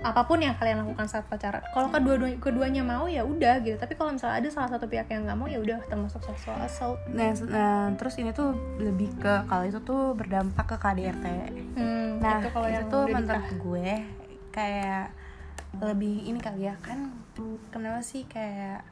apa 0.00 0.24
pun 0.24 0.40
yang 0.40 0.56
kalian 0.56 0.80
lakukan 0.80 1.06
saat 1.06 1.28
pacaran. 1.28 1.60
Kalau 1.76 1.88
kedua 1.92 2.16
keduanya 2.40 2.80
mau 2.80 3.04
ya 3.04 3.20
udah 3.20 3.60
gitu. 3.60 3.76
Tapi 3.76 3.94
kalau 3.96 4.16
misalnya 4.16 4.40
ada 4.40 4.48
salah 4.48 4.70
satu 4.72 4.88
pihak 4.88 5.12
yang 5.12 5.28
nggak 5.28 5.38
mau 5.38 5.48
ya 5.48 5.60
udah 5.60 5.78
termasuk 5.88 6.24
sexual 6.24 6.56
assault. 6.60 6.98
nah, 7.12 7.36
nah, 7.48 7.92
terus 8.00 8.16
ini 8.16 8.32
tuh 8.32 8.56
lebih 8.80 9.12
ke 9.20 9.44
kalau 9.44 9.64
itu 9.68 9.78
tuh 9.84 10.16
berdampak 10.16 10.66
ke 10.72 10.76
KDRT 10.80 11.26
Hmm, 11.76 12.18
nah 12.18 12.40
itu 12.40 12.48
kalau 12.52 12.68
yang 12.68 12.88
tuh 12.88 13.04
menurut 13.08 13.48
gue 13.56 13.88
kayak 14.50 15.14
lebih 15.78 16.26
ini 16.26 16.38
kali 16.42 16.66
ya 16.66 16.74
kan 16.82 17.14
kenapa 17.70 18.02
sih 18.02 18.26
kayak 18.26 18.82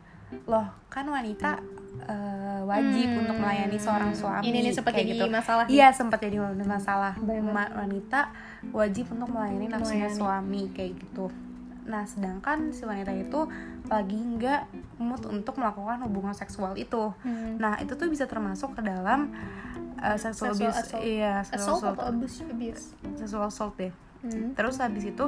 loh 0.45 0.67
kan 0.87 1.05
wanita 1.05 1.57
eh, 2.01 2.61
wajib 2.63 3.09
Hmm. 3.09 3.21
untuk 3.21 3.37
melayani 3.39 3.75
seorang 3.75 4.13
suami 4.13 4.45
Ini 4.45 4.59
nih 4.61 4.73
sempat 4.73 4.93
jadi 4.95 5.13
masalah 5.27 5.65
nih. 5.65 5.73
iya 5.73 5.89
sempat 5.91 6.21
jadi 6.21 6.37
masalah. 6.59 7.13
Ma- 7.19 7.73
wanita 7.75 8.31
wajib 8.71 9.09
untuk 9.11 9.29
melayani 9.29 9.67
nafsunya 9.67 10.07
suami 10.07 10.69
kayak 10.71 10.95
gitu 10.97 11.27
nah 11.85 12.05
sedangkan 12.05 12.69
si 12.69 12.85
wanita 12.85 13.09
itu 13.11 13.49
lagi 13.87 14.15
nggak 14.15 14.63
mood 14.99 15.25
untuk 15.27 15.57
melakukan 15.57 16.05
hubungan 16.05 16.33
seksual 16.33 16.77
itu 16.77 17.09
Hmm. 17.19 17.57
nah 17.57 17.75
itu 17.77 17.93
tuh 17.93 18.07
bisa 18.07 18.25
termasuk 18.25 18.77
ke 18.77 18.83
dalam 18.83 19.33
uh, 19.97 20.13
sexual, 20.15 20.53
Sexual 20.53 20.69
abuse 20.69 20.79
assault. 20.79 21.03
iya 21.03 21.35
sexual 21.41 21.57
assault 21.59 21.81
assault, 21.81 21.97
atau 21.97 22.07
abuse? 22.07 22.37
Abuse. 22.45 22.85
sexual 23.17 23.45
assault 23.45 23.75
deh 23.75 23.93
Hmm. 24.19 24.51
terus 24.53 24.77
habis 24.77 25.05
itu 25.07 25.25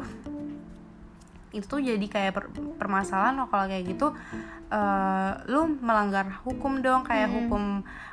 itu 1.51 1.67
tuh 1.67 1.79
jadi 1.79 2.03
kayak 2.03 2.33
per- 2.33 2.51
permasalahan 2.75 3.35
loh 3.37 3.47
kalau 3.47 3.67
kayak 3.67 3.85
gitu. 3.87 4.15
Eh, 4.69 5.31
lu 5.47 5.67
melanggar 5.77 6.31
hukum 6.41 6.79
dong 6.79 7.03
kayak 7.03 7.27
Hmm. 7.27 7.37
hukum 7.37 7.65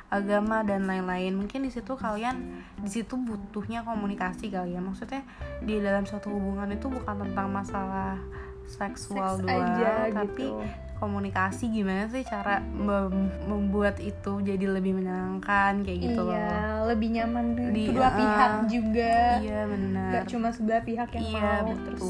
agama 0.08 0.60
dan 0.60 0.84
lain-lain. 0.84 1.30
Mungkin 1.32 1.62
di 1.62 1.70
situ 1.70 1.94
kalian 1.94 2.34
di 2.76 2.90
situ 2.90 3.14
butuhnya 3.14 3.82
komunikasi 3.82 4.48
kali 4.48 4.74
ya. 4.74 4.80
Maksudnya 4.80 5.22
di 5.60 5.78
dalam 5.78 6.02
suatu 6.02 6.28
hubungan 6.28 6.66
itu 6.68 6.88
bukan 6.88 7.14
tentang 7.20 7.48
masalah 7.48 8.18
seksual 8.66 9.38
Seks 9.38 9.44
doang 9.44 9.64
aja 9.70 10.12
tapi 10.12 10.44
gitu. 10.44 10.60
komunikasi 10.98 11.70
gimana 11.70 12.04
sih 12.04 12.20
cara 12.20 12.60
mem- 12.60 13.32
membuat 13.46 13.96
itu 13.96 14.42
jadi 14.42 14.60
lebih 14.68 14.92
menyenangkan 14.92 15.80
kayak 15.80 15.98
gitu 16.02 16.20
loh. 16.20 16.34
iya 16.34 16.84
lebih 16.84 17.08
nyaman 17.10 17.44
di 17.70 17.88
kedua 17.88 18.04
uh, 18.04 18.12
pihak 18.12 18.50
juga. 18.68 19.14
iya 19.38 19.60
benar. 19.64 20.20
Cuma 20.26 20.50
sebelah 20.50 20.82
pihak 20.82 21.08
yang 21.12 21.24
iya 21.24 21.62
mau 21.62 21.72
terus 21.78 22.02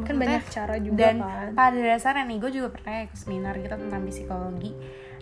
kan 0.00 0.14
Maksudnya- 0.14 0.40
banyak 0.40 0.44
cara 0.48 0.74
juga 0.76 0.98
dan 0.98 1.16
kan. 1.18 1.48
pada 1.52 1.78
dasarnya 1.78 2.24
nih 2.24 2.38
gue 2.38 2.50
juga 2.52 2.68
pernah 2.70 2.94
ikut 3.02 3.16
seminar 3.16 3.54
gitu 3.56 3.74
tentang 3.74 4.02
psikologi. 4.04 4.72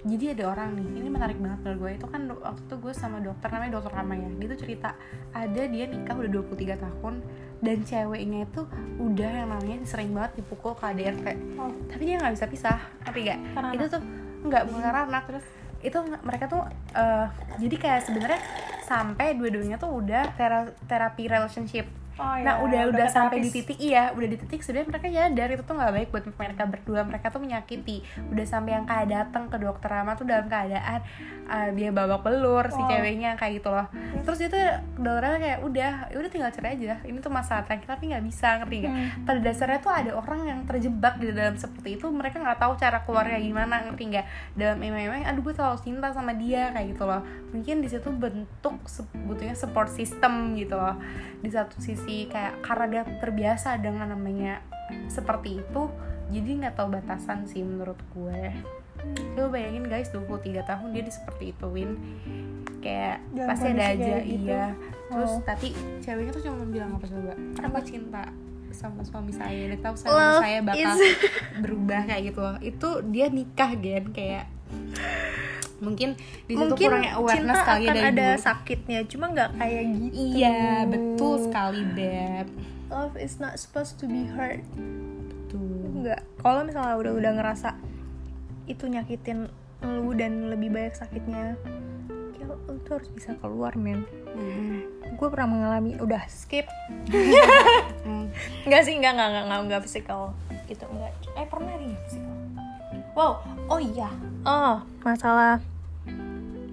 Jadi 0.03 0.25
ada 0.31 0.45
orang 0.49 0.71
nih 0.73 0.89
ini 0.97 1.09
menarik 1.09 1.35
banget 1.37 1.59
menurut 1.61 1.79
gue 1.81 1.91
itu 1.95 2.07
kan 2.07 2.21
waktu 2.31 2.63
itu 2.63 2.75
gue 2.77 2.93
sama 2.93 3.19
dokter 3.19 3.49
namanya 3.49 3.73
dokter 3.75 3.91
Rama 3.93 4.15
ya 4.15 4.29
dia 4.31 4.47
tuh 4.49 4.61
cerita 4.61 4.91
ada 5.33 5.63
dia 5.67 5.85
nikah 5.85 6.15
udah 6.15 6.31
23 6.33 6.79
tahun 6.79 7.15
dan 7.59 7.77
ceweknya 7.83 8.39
itu 8.45 8.63
udah 8.99 9.31
yang 9.35 9.49
namanya 9.49 9.83
sering 9.83 10.13
banget 10.13 10.33
dipukul 10.37 10.73
KDRT 10.75 11.27
Oh. 11.57 11.75
tapi 11.89 12.03
dia 12.05 12.17
nggak 12.17 12.33
bisa 12.33 12.47
pisah 12.47 12.79
tapi 13.01 13.25
gak 13.25 13.39
Karena 13.51 13.69
itu 13.73 13.85
tuh 13.89 14.03
nggak 14.45 14.63
bukan 14.65 14.81
karena 14.81 15.01
anak. 15.07 15.23
Terus? 15.27 15.45
Itu 15.83 15.99
mereka 16.23 16.45
tuh 16.47 16.63
eh, 16.93 17.27
jadi 17.59 17.77
kayak 17.77 18.01
sebenarnya 18.05 18.41
sampai 18.83 19.35
dua-duanya 19.35 19.75
tuh 19.77 19.91
udah 19.93 20.23
tera- 20.33 20.75
terapi 20.83 21.27
relationship 21.27 21.91
Oh, 22.17 22.33
Nah 22.41 22.57
iya, 22.57 22.65
udah 22.65 22.83
udah 22.91 23.07
sampai 23.07 23.45
di 23.45 23.53
titik 23.53 23.77
iya 23.77 24.09
udah 24.09 24.25
di 24.25 24.41
titik 24.41 24.65
sebenarnya 24.65 24.89
mereka 24.89 25.07
nyadar 25.07 25.49
itu 25.53 25.63
tuh 25.63 25.75
nggak 25.77 25.93
baik 25.93 26.09
buat 26.09 26.25
mereka 26.33 26.65
berdua. 26.65 27.01
Mereka 27.05 27.27
tuh 27.29 27.45
menyakiti. 27.45 28.01
Udah 28.33 28.47
sampai 28.49 28.73
yang 28.73 28.89
kayak 28.89 29.07
datang 29.07 29.53
ke 29.53 29.57
dokter 29.57 29.93
Rama 29.93 30.17
tuh 30.17 30.25
dalam 30.25 30.49
keadaan 30.49 31.05
uh, 31.45 31.69
dia 31.77 31.93
babak 31.93 32.25
belur 32.25 32.65
si 32.73 32.81
Oh. 32.81 32.89
ceweknya 32.89 33.37
kayak 33.37 33.61
gitu 33.61 33.69
loh. 33.69 33.85
Terus? 34.25 34.49
Itu 34.49 34.57
dokter 34.97 35.21
Rama 35.21 35.37
kayak 35.37 35.61
udah 35.61 35.93
ya 36.09 36.17
udah 36.17 36.31
tinggal 36.33 36.51
cerai 36.51 36.73
aja. 36.75 36.97
Ini 37.05 37.19
tuh 37.21 37.29
masalah 37.29 37.63
terakhir 37.63 37.85
tapi 37.85 38.09
nggak 38.09 38.25
bisa 38.25 38.49
ngerti 38.65 38.77
nggak? 38.81 38.95
Hmm. 38.97 39.09
pada 39.29 39.41
dasarnya 39.45 39.79
tuh 39.79 39.93
ada 39.93 40.11
orang 40.17 40.41
yang 40.49 40.61
terjebak 40.65 41.21
di 41.21 41.29
dalam 41.37 41.61
seperti 41.61 42.01
itu 42.01 42.09
mereka 42.09 42.41
nggak 42.41 42.57
tahu 42.57 42.73
cara 42.81 43.05
keluarnya 43.05 43.37
gimana 43.39 43.85
ngerti 43.85 44.03
nggak? 44.09 44.27
Dalam 44.57 44.79
emang-emang 44.81 45.29
aduh 45.29 45.45
gue 45.45 45.53
terlalu 45.53 45.85
cinta 45.85 46.09
sama 46.11 46.33
dia 46.33 46.73
kayak 46.73 46.97
gitu 46.97 47.05
loh. 47.05 47.21
Mungkin 47.53 47.85
di 47.85 47.89
situ 47.93 48.09
bentuk 48.09 48.81
sebetulnya 48.89 49.53
support 49.53 49.93
system 49.93 50.57
gitu 50.57 50.81
loh. 50.81 50.97
Di 51.45 51.53
satu 51.53 51.77
sisi 51.77 52.06
kayak 52.27 52.55
karena 52.61 52.85
dia 52.87 53.03
terbiasa 53.19 53.77
dengan 53.77 54.09
namanya 54.09 54.63
seperti 55.07 55.59
itu 55.59 55.83
jadi 56.27 56.49
nggak 56.61 56.75
tahu 56.75 56.89
batasan 56.93 57.45
sih 57.45 57.63
menurut 57.63 57.99
gue. 58.11 58.51
Coba 59.33 59.49
bayangin 59.53 59.87
guys 59.87 60.11
23 60.11 60.27
tahun 60.61 60.89
dia 60.91 61.03
di 61.03 61.13
seperti 61.13 61.45
itu 61.51 61.67
Win. 61.69 61.91
Kayak 62.79 63.23
Dalam 63.31 63.49
pasti 63.49 63.69
ada 63.69 63.85
aja 63.89 64.15
gitu. 64.21 64.47
iya. 64.47 64.65
Terus 65.07 65.33
Oh. 65.33 65.43
tapi 65.43 65.71
ceweknya 66.01 66.33
tuh 66.33 66.43
cuma 66.43 66.67
bilang 66.67 66.91
apa 66.93 67.07
coba? 67.07 67.35
Aku 67.61 67.79
cinta 67.83 68.23
sama 68.71 69.01
suami 69.01 69.31
saya 69.31 69.71
dan 69.71 69.79
tahu 69.81 69.95
suami 69.97 70.13
Love 70.13 70.43
saya 70.43 70.59
bakal 70.61 70.95
is- 70.99 71.19
berubah 71.57 72.01
kayak 72.05 72.23
gitu 72.25 72.41
loh. 72.41 72.57
Itu 72.61 72.89
dia 73.07 73.27
nikah 73.29 73.71
gen 73.75 74.05
kayak 74.11 74.45
mungkin 75.77 76.17
di 76.49 76.55
situ 76.57 76.63
mungkin 76.63 76.89
kurangnya 76.89 77.13
awareness 77.21 77.53
cinta 77.53 77.69
kali 77.69 77.85
akan 77.85 77.93
dari 77.93 78.01
ada 78.01 78.29
dulu. 78.33 78.45
sakitnya 78.49 78.99
cuma 79.09 79.25
nggak 79.33 79.51
kayak 79.61 79.85
gitu. 79.93 80.15
iya 80.17 80.61
betul 80.89 81.35
sekali 81.45 81.81
beb. 81.93 82.49
Love 82.87 83.17
is 83.19 83.35
not 83.43 83.59
supposed 83.59 83.99
to 83.99 84.07
be 84.07 84.25
hurt. 84.31 84.63
Betul. 84.79 86.07
Nggak. 86.07 86.23
Kalau 86.41 86.61
misalnya 86.63 86.95
udah 86.97 87.13
udah 87.19 87.33
ngerasa 87.35 87.69
itu 88.71 88.85
nyakitin 88.87 89.51
lu 89.85 90.11
dan 90.17 90.49
lebih 90.49 90.73
banyak 90.73 90.95
sakitnya 90.97 91.55
ya 92.41 92.45
lu 92.47 92.79
tuh 92.87 92.99
harus 93.03 93.11
bisa 93.13 93.37
keluar 93.39 93.75
men. 93.77 94.07
Mm. 94.37 94.85
gue 95.17 95.29
pernah 95.33 95.49
mengalami 95.49 95.97
udah 96.01 96.25
skip. 96.29 96.67
Hmm. 98.07 98.31
Enggak 98.63 98.87
sih, 98.87 98.95
enggak, 98.95 99.19
enggak, 99.19 99.29
enggak, 99.35 99.45
enggak, 99.51 99.61
enggak 99.67 99.83
physical 99.83 100.23
gitu, 100.71 100.87
enggak 100.87 101.11
Eh, 101.35 101.47
pernah 101.51 101.75
nih 101.75 101.99
physical 102.07 102.36
Wow, 103.17 103.41
oh 103.67 103.81
iya. 103.81 104.13
Oh, 104.43 104.85
masalah 105.01 105.59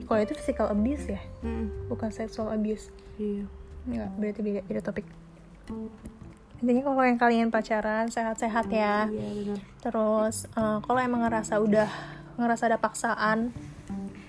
Kalau 0.03 0.19
itu 0.19 0.35
physical 0.35 0.67
abuse 0.67 1.07
ya, 1.07 1.21
Mm. 1.41 1.87
bukan 1.87 2.11
sexual 2.11 2.51
abuse. 2.51 2.91
Iya. 3.15 3.47
Enggak, 3.83 4.09
berarti 4.13 4.39
beda, 4.43 4.59
beda 4.61 4.81
topik. 4.83 5.07
Intinya 6.59 6.81
kalau 6.85 7.01
yang 7.01 7.17
kalian 7.17 7.47
pacaran, 7.49 8.07
sehat-sehat 8.07 8.67
ya. 8.67 9.07
Iya 9.07 9.29
benar. 9.33 9.59
Terus, 9.79 10.35
eh, 10.49 10.77
kalau 10.79 10.99
emang 10.99 11.23
ngerasa 11.23 11.57
udah 11.57 11.89
Ngerasa 12.33 12.65
ada 12.65 12.77
paksaan 12.77 13.53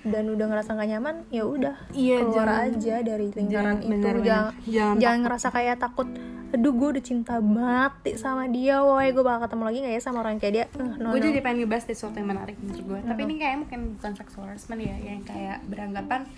dan 0.04 0.24
udah 0.28 0.44
ngerasa 0.44 0.72
gak 0.74 0.90
nyaman 0.90 1.24
ya 1.26 1.40
udah 1.42 1.72
Iya, 1.90 2.20
keluar 2.20 2.44
jangan- 2.44 2.64
aja 2.70 2.94
dari 3.00 3.26
lingkaran 3.26 3.48
jangan- 3.48 3.78
itu. 3.78 3.88
bener, 3.88 4.14
bener. 4.14 4.20
jangan 4.22 4.52
Jangan 4.62 4.96
jangan 5.00 5.18
ngerasa 5.22 5.48
kayak 5.50 5.76
takut 5.78 6.08
aduh 6.54 6.70
gue 6.70 6.88
udah 6.94 7.04
cinta 7.04 7.42
mati 7.42 8.14
sama 8.14 8.46
dia 8.46 8.78
woi 8.78 9.10
gue 9.10 9.26
bakal 9.26 9.50
ketemu 9.50 9.62
lagi 9.66 9.78
gak 9.82 9.94
ya 9.98 10.02
sama 10.02 10.22
orang 10.22 10.38
kayak 10.38 10.54
dia? 10.54 10.64
Eh, 10.70 10.86
no, 11.02 11.10
gue 11.10 11.18
no. 11.18 11.26
jadi 11.26 11.42
pengen 11.42 11.66
ngebahas 11.66 11.84
sesuatu 11.90 12.16
yang 12.22 12.30
menarik 12.30 12.54
menurut 12.62 12.82
gue 12.86 12.98
tapi 13.02 13.20
ini 13.26 13.34
kayak 13.42 13.56
mungkin 13.66 13.80
bukan 13.98 14.12
sexual 14.14 14.46
harassment 14.46 14.80
ya 14.80 14.94
yang 15.02 15.20
kayak 15.26 15.58
beranggapan 15.66 16.30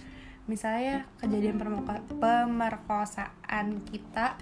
misalnya 0.46 1.02
kejadian 1.18 1.58
pemerkosaan 2.16 3.82
kita 3.90 4.38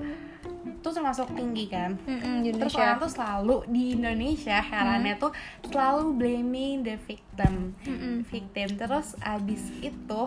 tuh 0.84 0.92
termasuk 0.92 1.32
tinggi 1.32 1.64
kan? 1.72 1.96
Mm-mm, 2.04 2.44
di 2.44 2.52
terus 2.52 2.76
orang 2.76 3.00
tuh 3.00 3.08
selalu 3.08 3.64
di 3.72 3.96
Indonesia 3.96 4.60
herannya 4.60 5.16
tuh 5.16 5.32
selalu 5.64 6.12
blaming 6.12 6.84
the 6.84 7.00
victim. 7.08 7.72
Mm-mm. 7.88 8.20
victim. 8.28 8.76
Terus 8.76 9.16
abis 9.24 9.64
itu 9.80 10.22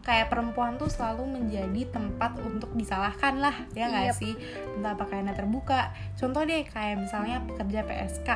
kayak 0.00 0.28
perempuan 0.28 0.74
tuh 0.74 0.86
selalu 0.86 1.28
menjadi 1.30 1.88
tempat 1.88 2.38
untuk 2.38 2.72
disalahkan 2.72 3.36
lah 3.36 3.52
ya 3.70 3.86
nggak 3.86 4.06
Yep. 4.06 4.16
sih? 4.16 4.32
Entah 4.74 4.94
pakaiannya 4.94 5.32
terbuka. 5.32 5.88
Contoh 6.14 6.42
deh 6.42 6.64
kayak 6.64 7.00
misalnya 7.00 7.44
pekerja 7.44 7.80
PSK 7.82 8.28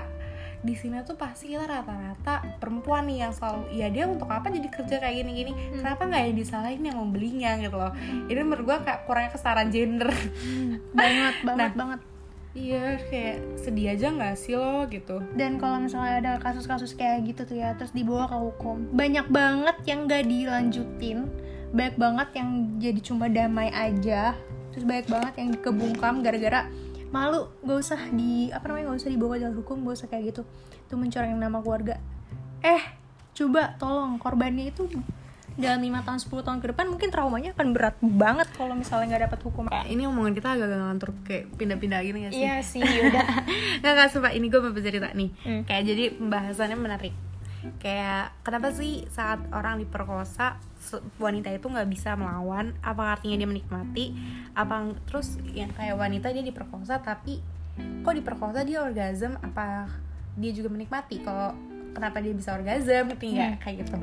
di 0.60 0.72
sini 0.72 0.96
tuh 1.02 1.12
pasti 1.14 1.44
kita 1.46 1.60
rata-rata 1.62 2.40
perempuan 2.56 3.04
nih 3.04 3.20
yang 3.20 3.32
selalu 3.32 3.68
ya 3.70 3.88
dia 3.88 4.04
untuk 4.04 4.24
apa 4.26 4.48
jadi 4.48 4.64
kerja 4.66 4.96
kayak 4.96 5.16
gini-gini? 5.18 5.52
Kenapa 5.74 6.04
nggak 6.04 6.22
yang 6.24 6.36
disalahin 6.38 6.80
yang 6.82 6.96
membelinya? 6.98 7.52
gitu 7.58 7.76
loh. 7.76 7.92
Ini 8.26 8.40
menurut 8.40 8.64
gua 8.64 8.78
kayak 8.80 9.04
kurangnya 9.04 9.30
kesetaraan 9.30 9.68
gender. 9.68 10.08
Banget 10.90 11.34
banget 11.46 11.68
Nah. 11.68 11.76
banget 11.76 12.00
iya 12.54 12.96
kayak 13.02 13.58
sedih 13.58 13.92
aja 13.92 14.06
nggak 14.08 14.34
sih 14.34 14.54
lo 14.54 14.86
gitu. 14.86 15.18
Dan 15.34 15.58
kalau 15.58 15.82
misalnya 15.82 16.22
ada 16.22 16.32
kasus-kasus 16.38 16.94
kayak 16.94 17.26
gitu 17.26 17.44
tuh 17.44 17.58
ya 17.58 17.74
terus 17.74 17.90
dibawa 17.90 18.24
ke 18.24 18.36
hukum 18.38 18.88
banyak 18.90 19.26
banget 19.26 19.76
yang 19.84 20.06
gak 20.06 20.22
dilanjutin 20.24 21.26
banyak 21.74 21.96
banget 21.98 22.28
yang 22.38 22.50
jadi 22.78 23.00
cuma 23.02 23.26
damai 23.26 23.68
aja. 23.74 24.38
Terus 24.70 24.86
banyak 24.86 25.06
banget 25.10 25.32
yang 25.42 25.48
dikebungkam 25.58 26.22
gara-gara 26.22 26.70
malu 27.10 27.46
gak 27.62 27.78
usah 27.78 28.00
di 28.10 28.50
apa 28.50 28.66
namanya 28.70 28.94
gak 28.94 29.06
usah 29.06 29.10
dibawa 29.10 29.34
jalur 29.38 29.62
hukum 29.62 29.82
gak 29.82 29.98
usah 29.98 30.08
kayak 30.08 30.34
gitu. 30.34 30.42
Itu 30.86 30.94
mencoreng 30.94 31.34
nama 31.34 31.58
keluarga. 31.58 31.98
Eh 32.62 32.82
coba 33.34 33.74
tolong 33.76 34.16
korbannya 34.22 34.70
itu 34.70 34.86
dalam 35.54 35.86
lima 35.86 36.02
tahun 36.02 36.18
10 36.18 36.34
tahun 36.42 36.58
ke 36.58 36.66
depan 36.74 36.90
mungkin 36.90 37.14
traumanya 37.14 37.54
akan 37.54 37.70
berat 37.70 37.94
banget 38.02 38.50
kalau 38.58 38.74
misalnya 38.74 39.14
nggak 39.14 39.22
dapat 39.30 39.40
hukum. 39.46 39.70
Ini 39.70 40.02
omongan 40.10 40.34
kita 40.34 40.58
agak 40.58 40.66
ngantur 40.66 41.10
kayak 41.22 41.54
pindah-pindah 41.54 42.02
gini 42.02 42.18
gak 42.26 42.32
sih? 42.34 42.42
Iya 42.42 42.56
sih 42.62 42.82
udah. 42.82 43.26
Nggak 43.82 43.92
nggak 43.94 44.08
sumpah 44.10 44.32
ini 44.34 44.46
gue 44.50 44.58
mau 44.58 44.74
cerita 44.74 45.14
nih. 45.14 45.30
Hmm. 45.46 45.62
kayak 45.62 45.82
jadi 45.86 46.04
pembahasannya 46.18 46.78
menarik 46.78 47.14
kayak 47.80 48.34
kenapa 48.44 48.72
sih 48.74 49.08
saat 49.08 49.40
orang 49.50 49.80
diperkosa 49.80 50.60
wanita 51.16 51.48
itu 51.52 51.66
nggak 51.68 51.88
bisa 51.88 52.14
melawan? 52.14 52.76
Apa 52.84 53.18
artinya 53.18 53.40
dia 53.40 53.48
menikmati? 53.48 54.14
Apa 54.52 54.92
terus 55.08 55.40
yang 55.52 55.72
kayak 55.72 55.96
wanita 55.96 56.30
dia 56.30 56.44
diperkosa 56.44 57.00
tapi 57.00 57.40
kok 58.04 58.14
diperkosa 58.14 58.62
dia 58.62 58.84
orgasm? 58.84 59.40
Apa 59.40 59.88
dia 60.36 60.50
juga 60.52 60.68
menikmati? 60.68 61.24
Kalau 61.24 61.56
kenapa 61.96 62.20
dia 62.20 62.34
bisa 62.36 62.52
orgasm? 62.52 63.12
Ngerti 63.12 63.26
nggak? 63.32 63.50
Hmm. 63.56 63.60
kayak 63.62 63.76
gitu 63.86 63.98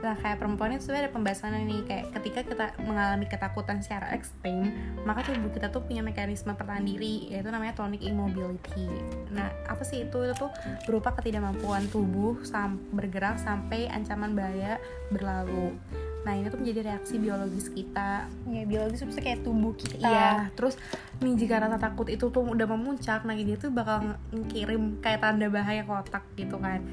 Nah 0.00 0.16
kayak 0.16 0.40
perempuan 0.40 0.72
itu 0.72 0.88
sebenarnya 0.88 1.08
ada 1.08 1.12
pembahasannya 1.12 1.60
nih 1.68 1.80
kayak 1.84 2.04
ketika 2.20 2.40
kita 2.48 2.66
mengalami 2.80 3.28
ketakutan 3.28 3.84
secara 3.84 4.16
ekstrim 4.16 4.72
maka 5.04 5.28
tubuh 5.28 5.52
kita 5.52 5.68
tuh 5.68 5.84
punya 5.84 6.00
mekanisme 6.00 6.56
pertahan 6.56 6.84
diri 6.84 7.28
yaitu 7.28 7.52
namanya 7.52 7.76
tonic 7.76 8.00
immobility. 8.00 8.88
Nah 9.32 9.52
apa 9.68 9.84
sih 9.84 10.08
itu 10.08 10.18
itu 10.24 10.34
tuh 10.36 10.48
berupa 10.88 11.12
ketidakmampuan 11.20 11.84
tubuh 11.92 12.40
sam 12.48 12.80
bergerak 12.96 13.36
sampai 13.36 13.92
ancaman 13.92 14.32
bahaya 14.32 14.80
berlalu. 15.12 15.76
Nah 16.20 16.36
ini 16.36 16.52
tuh 16.52 16.60
menjadi 16.60 16.80
reaksi 16.92 17.16
biologis 17.16 17.72
kita. 17.72 18.28
ya 18.48 18.62
biologis 18.68 19.04
itu 19.04 19.12
kayak 19.20 19.40
tubuh 19.40 19.72
kita 19.76 20.04
Iya. 20.04 20.30
Terus 20.52 20.76
nih 21.20 21.36
jika 21.36 21.60
rasa 21.60 21.76
takut 21.80 22.08
itu 22.12 22.28
tuh 22.28 22.44
udah 22.44 22.68
memuncak, 22.68 23.24
nah 23.24 23.36
dia 23.36 23.56
tuh 23.56 23.72
bakal 23.72 24.04
ng- 24.04 24.48
ngirim 24.52 25.00
kayak 25.00 25.24
tanda 25.24 25.48
bahaya 25.48 25.84
ke 25.84 25.92
otak 25.92 26.24
gitu 26.36 26.56
kan. 26.60 26.84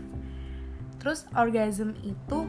Terus 1.00 1.28
orgasm 1.36 1.96
itu 2.04 2.48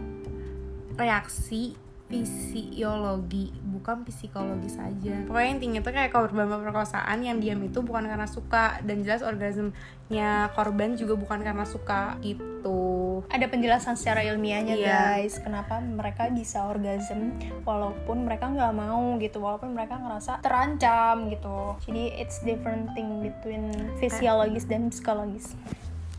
reaksi 0.99 1.79
fisiologi 2.09 3.53
bukan 3.69 4.01
psikologis 4.09 4.81
saja. 4.81 5.29
Pokoknya 5.29 5.61
intinya 5.61 5.81
tuh 5.85 5.93
kayak 5.93 6.09
korban 6.09 6.49
perkosaan 6.49 7.21
yang 7.21 7.37
diam 7.37 7.61
itu 7.61 7.85
bukan 7.85 8.09
karena 8.09 8.25
suka 8.25 8.81
dan 8.81 9.05
jelas 9.05 9.21
orgasmnya 9.21 10.49
korban 10.57 10.97
juga 10.97 11.21
bukan 11.21 11.45
karena 11.45 11.69
suka 11.69 12.17
gitu. 12.25 13.21
Ada 13.29 13.53
penjelasan 13.53 14.01
secara 14.01 14.25
ilmiahnya 14.25 14.81
Iya. 14.81 15.21
guys. 15.21 15.37
Kenapa 15.37 15.85
mereka 15.85 16.33
bisa 16.33 16.65
orgasm 16.65 17.37
walaupun 17.69 18.25
mereka 18.25 18.49
nggak 18.49 18.73
mau 18.73 19.21
gitu. 19.21 19.45
Walaupun 19.45 19.77
mereka 19.77 20.01
ngerasa 20.01 20.41
terancam 20.41 21.29
gitu. 21.29 21.77
Jadi 21.93 22.17
it's 22.17 22.41
different 22.41 22.89
thing 22.97 23.21
between 23.21 23.69
fisiologis 24.01 24.65
dan 24.65 24.89
psikologis. 24.89 25.53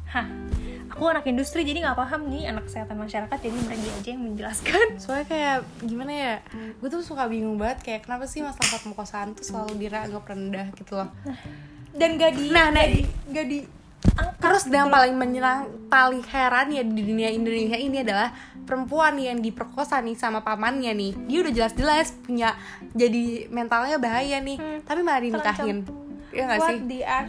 Hah 0.06 0.30
aku 0.90 1.04
anak 1.10 1.26
industri 1.30 1.62
jadi 1.64 1.86
nggak 1.86 1.98
paham 1.98 2.28
nih 2.28 2.50
anak 2.50 2.66
kesehatan 2.68 2.98
masyarakat 2.98 3.38
jadi 3.38 3.58
mereka 3.62 3.90
aja 3.94 4.10
yang 4.10 4.24
menjelaskan. 4.26 4.88
Soalnya 5.04 5.26
kayak 5.30 5.58
gimana 5.86 6.12
ya 6.12 6.34
gue 6.52 6.90
tuh 6.90 7.06
suka 7.06 7.30
bingung 7.30 7.56
banget 7.56 7.86
kayak 7.86 8.02
kenapa 8.06 8.26
sih 8.26 8.42
masalah 8.42 8.82
pemerkosaan 8.82 9.38
tuh 9.38 9.46
selalu 9.46 9.78
dianggap 9.78 10.24
rendah 10.26 10.68
gitu 10.76 11.00
loh. 11.00 11.10
Dan 11.90 12.22
gak 12.22 12.38
di 12.38 12.54
Nah, 12.54 12.70
nah, 12.70 12.86
gak 12.86 12.90
di, 12.94 13.02
gak 13.34 13.48
di 13.50 13.60
Terus 14.40 14.64
yang 14.72 14.88
paling 14.88 15.16
menyenang, 15.16 15.68
paling 15.92 16.24
heran 16.24 16.72
ya 16.72 16.84
di 16.84 17.04
dunia 17.04 17.28
Indonesia 17.32 17.76
ini 17.76 18.04
adalah 18.04 18.32
perempuan 18.64 19.20
yang 19.20 19.44
diperkosa 19.44 20.00
nih 20.00 20.16
sama 20.16 20.40
pamannya 20.40 20.96
nih. 20.96 21.12
Dia 21.28 21.38
udah 21.44 21.54
jelas-jelas 21.56 22.16
punya 22.24 22.56
jadi 22.96 23.52
mentalnya 23.52 24.00
bahaya 24.00 24.40
nih, 24.40 24.56
Hmm, 24.56 24.80
tapi 24.88 25.04
malah 25.04 25.22
dinikahin. 25.24 25.84
Ya 26.30 26.44
gak 26.46 26.58
What 26.58 26.70
sih? 26.70 26.78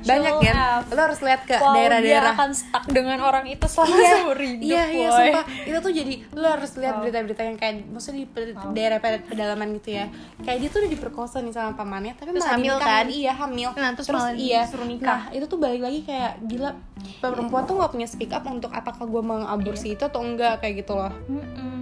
Banyak 0.03 0.35
kan? 0.39 0.57
F? 0.79 0.85
Lo 0.89 1.01
harus 1.03 1.21
lihat 1.21 1.41
ke 1.43 1.55
Wow, 1.55 1.63
dia 1.63 1.75
daerah-daerah. 1.75 2.33
akan 2.35 2.51
stuck 2.51 2.85
dengan 2.87 3.19
orang 3.21 3.45
itu 3.47 3.65
selama 3.65 3.91
Iya, 3.91 4.13
seumur 4.15 4.39
hidup 4.39 4.61
iya, 4.63 4.83
iya, 4.87 5.09
boy. 5.09 5.17
sumpah. 5.17 5.45
Itu 5.65 5.79
tuh 5.81 5.93
jadi 5.93 6.15
lo 6.31 6.49
harus 6.51 6.71
lihat 6.75 6.95
Wow. 6.95 7.03
berita-berita 7.03 7.43
yang 7.43 7.57
kayak 7.57 7.75
maksudnya 7.87 8.19
di 8.19 8.27
daerah 8.71 8.99
pe- 8.99 9.25
pedalaman 9.25 9.69
gitu 9.75 9.91
ya. 9.95 10.07
Kayak 10.39 10.59
dia 10.59 10.69
tuh 10.69 10.79
udah 10.81 10.91
diperkosa 10.91 11.37
nih 11.39 11.53
sama 11.53 11.73
pamannya, 11.75 12.13
tapi 12.15 12.29
Terus 12.31 12.45
hamil 12.47 12.75
kan? 12.77 13.05
Iya, 13.07 13.33
hamil. 13.35 13.69
Nah, 13.73 13.91
terus 13.93 14.09
malah 14.09 14.33
iya. 14.33 14.61
disuruh 14.63 14.85
nikah. 14.85 15.09
Nah, 15.19 15.33
itu 15.33 15.45
tuh 15.45 15.57
balik 15.57 15.81
lagi 15.81 16.01
kayak 16.03 16.33
gila 16.43 16.71
perempuan 17.19 17.65
tuh 17.65 17.75
nggak 17.75 17.91
punya 17.91 18.05
speak 18.05 18.31
up 18.31 18.45
untuk 18.45 18.69
apakah 18.71 19.03
gue 19.03 19.23
mengaborsi 19.23 19.95
itu 19.95 20.03
atau 20.03 20.21
enggak 20.21 20.61
kayak 20.61 20.85
gitu 20.85 20.93
loh. 20.95 21.09
Mm-mm. 21.27 21.80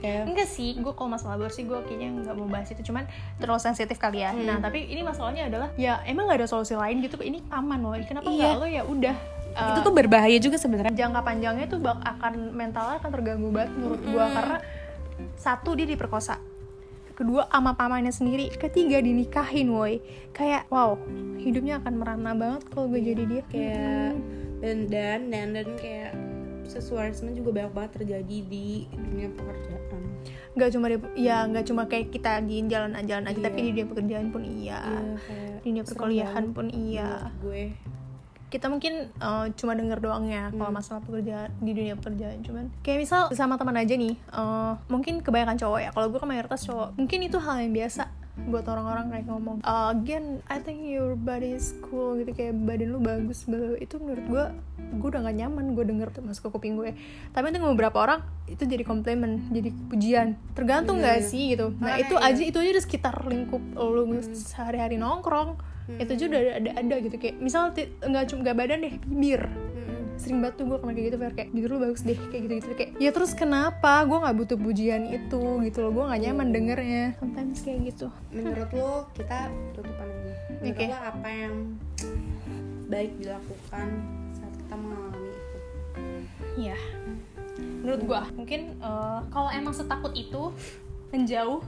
Kayak 0.00 0.32
Enggak 0.32 0.48
sih, 0.48 0.80
gue 0.80 0.92
kalau 0.96 1.12
masalah 1.12 1.36
aborsi 1.36 1.62
gue 1.62 1.76
kayaknya 1.84 2.08
nggak 2.24 2.34
mau 2.34 2.48
bahas 2.48 2.72
itu 2.72 2.80
Cuman 2.82 3.04
terlalu 3.36 3.60
sensitif 3.60 4.00
kali 4.00 4.24
ya. 4.24 4.32
Hmm. 4.32 4.48
Nah 4.48 4.56
tapi 4.58 4.88
ini 4.88 5.04
masalahnya 5.04 5.46
adalah 5.46 5.68
Ya 5.76 6.00
emang 6.08 6.24
gak 6.26 6.40
ada 6.40 6.48
solusi 6.48 6.72
lain 6.72 7.04
gitu 7.04 7.20
Ini 7.20 7.44
aman 7.52 7.78
loh, 7.78 7.92
kenapa 8.00 8.26
Iya. 8.26 8.56
nggak 8.56 8.56
lo 8.56 8.66
ya 8.66 8.82
udah 8.82 9.16
itu 9.50 9.80
eh, 9.82 9.82
tuh 9.82 9.90
berbahaya 9.90 10.38
juga 10.38 10.56
sebenarnya. 10.56 10.94
jangka 10.94 11.20
panjangnya 11.26 11.66
tuh 11.66 11.82
bak 11.82 11.98
akan 12.06 12.54
mentalnya 12.54 13.02
akan 13.02 13.10
terganggu 13.10 13.50
banget 13.50 13.74
menurut 13.74 13.98
gue 13.98 14.24
karena 14.30 14.56
satu 15.34 15.74
dia 15.74 15.90
diperkosa. 15.90 16.38
Kedua 17.12 17.50
ama 17.50 17.74
pamannya 17.74 18.14
sendiri. 18.14 18.48
Ketiga 18.54 19.02
dinikahin 19.02 19.68
woi. 19.68 19.98
Kayak 20.30 20.70
wow 20.70 20.94
hidupnya 21.36 21.82
akan 21.82 21.92
merana 21.98 22.32
banget 22.32 22.62
kalau 22.70 22.86
gue 22.88 23.02
jadi 23.02 23.22
dia. 23.26 23.42
Kayak 23.50 24.14
dan 24.62 24.78
dan 24.86 25.20
dan 25.28 25.46
dan 25.50 25.68
kayak 25.76 26.14
sexual 26.64 27.02
harassment 27.02 27.34
juga 27.34 27.50
banyak 27.50 27.72
banget 27.74 27.90
terjadi 27.98 28.36
di 28.46 28.86
dunia 28.94 29.34
pekerjaan. 29.34 29.79
Nggak 30.50 30.70
cuma 30.70 30.86
di, 30.86 30.96
ya 31.16 31.44
nggak 31.44 31.64
cuma 31.64 31.82
kayak 31.84 32.10
kita 32.10 32.42
di 32.42 32.64
jalan-jalan 32.64 33.22
aja 33.24 33.36
Iya. 33.36 33.46
tapi 33.46 33.58
di 33.60 33.70
dunia 33.70 33.86
pekerjaan 33.86 34.26
pun 34.28 34.42
iya 34.42 34.80
kayak 35.16 35.50
di 35.56 35.68
dunia 35.68 35.84
perkuliahan 35.84 36.44
pun 36.50 36.66
iya 36.68 37.10
gue. 37.38 37.64
kita 38.48 38.66
mungkin 38.66 38.94
eh, 39.08 39.46
cuma 39.54 39.72
denger 39.72 39.98
doang 40.00 40.26
ya 40.26 40.50
kalau 40.50 40.68
Hmm. 40.68 40.76
masalah 40.76 40.98
pekerjaan 41.00 41.54
di 41.56 41.70
dunia 41.70 41.94
pekerjaan 41.94 42.42
cuman 42.42 42.66
kayak 42.80 42.98
misal 43.00 43.30
sama 43.30 43.54
teman 43.54 43.78
aja 43.78 43.94
nih 43.94 44.18
eh, 44.18 44.72
mungkin 44.86 45.22
kebanyakan 45.22 45.54
cowok 45.56 45.78
ya 45.80 45.90
kalau 45.90 46.06
gue 46.08 46.18
kan 46.18 46.26
mayoritas 46.26 46.62
cowok 46.62 46.88
mungkin 46.94 47.18
itu 47.22 47.38
hal 47.38 47.56
yang 47.58 47.70
biasa 47.70 48.10
buat 48.48 48.64
orang-orang 48.64 49.12
kayak 49.12 49.26
ngomong 49.28 49.56
"Eh, 49.60 49.86
again 49.92 50.40
I 50.48 50.58
think 50.62 50.86
your 50.86 51.18
body 51.18 51.58
is 51.58 51.76
cool 51.84 52.16
gitu 52.16 52.32
kayak 52.32 52.56
badan 52.64 52.96
lu 52.96 53.00
bagus 53.02 53.44
bla 53.44 53.60
bla." 53.60 53.76
itu 53.76 54.00
menurut 54.00 54.24
gue 54.24 54.44
gue 54.90 55.08
udah 55.12 55.22
gak 55.22 55.36
nyaman 55.36 55.64
gue 55.78 55.84
denger 55.86 56.08
tuh 56.10 56.22
masuk 56.24 56.48
ke 56.48 56.50
kuping 56.56 56.74
gue 56.80 56.96
tapi 57.30 57.44
untuk 57.52 57.76
beberapa 57.76 57.98
orang 58.00 58.20
itu 58.50 58.66
jadi 58.66 58.82
komplimen 58.82 59.52
jadi 59.54 59.70
pujian 59.92 60.28
tergantung 60.56 60.98
Iya, 60.98 61.02
nggak 61.06 61.18
iya. 61.22 61.28
sih 61.30 61.44
gitu 61.54 61.66
nah 61.78 61.94
itu 62.00 62.14
iya. 62.18 62.28
aja 62.32 62.42
itu 62.42 62.58
aja 62.58 62.70
di 62.74 62.82
sekitar 62.82 63.14
lingkup 63.28 63.62
lu 63.78 64.02
sehari-hari 64.34 64.98
nongkrong 64.98 65.60
itu 65.98 66.10
aja 66.14 66.24
udah 66.30 66.40
ada, 66.40 66.52
ada 66.62 66.70
ada 66.78 66.94
gitu 67.02 67.16
kayak 67.18 67.36
misal 67.42 67.74
nggak 67.74 68.24
cuma 68.30 68.40
nggak 68.46 68.56
badan 68.58 68.78
deh 68.86 68.94
bibir 69.06 69.42
Mm-mm. 69.46 69.89
Sering 70.20 70.44
banget 70.44 70.60
tuh 70.60 70.64
gue 70.68 70.78
kena 70.78 70.92
kayak 70.92 71.06
gitu 71.08 71.16
Fer. 71.16 71.32
kayak 71.32 71.48
bibir 71.56 71.70
lu 71.72 71.78
bagus 71.80 72.02
deh 72.04 72.18
kayak 72.28 72.42
gitu 72.44 72.52
gitu 72.60 72.68
kayak 72.76 72.90
ya 73.00 73.10
terus 73.10 73.32
kenapa 73.32 74.04
gue 74.04 74.18
nggak 74.20 74.36
butuh 74.36 74.58
pujian 74.60 75.02
itu 75.08 75.42
gitu 75.64 75.78
loh 75.80 75.90
gue 75.96 76.04
nggak 76.12 76.20
nyaman 76.28 76.48
dengernya 76.52 77.04
sometimes 77.16 77.58
kayak 77.64 77.80
gitu 77.88 78.06
Menurut 78.30 78.70
lo 78.76 78.92
kita 79.16 79.50
tutupan 79.74 80.06
aja. 80.06 80.34
Menurut 80.60 80.76
Oke. 80.76 80.86
lo 80.86 80.98
apa 81.02 81.28
yang 81.28 81.54
baik 82.90 83.12
dilakukan 83.18 83.88
saat 84.34 84.52
kita 84.54 84.74
mengalami 84.78 85.30
itu? 85.30 85.58
Iya. 86.58 86.78
Menurut 87.80 88.02
gua 88.06 88.22
mungkin 88.36 88.60
eh, 88.78 89.20
kalau 89.32 89.50
emang 89.50 89.74
setakut 89.74 90.12
itu 90.14 90.52
menjauh, 91.10 91.60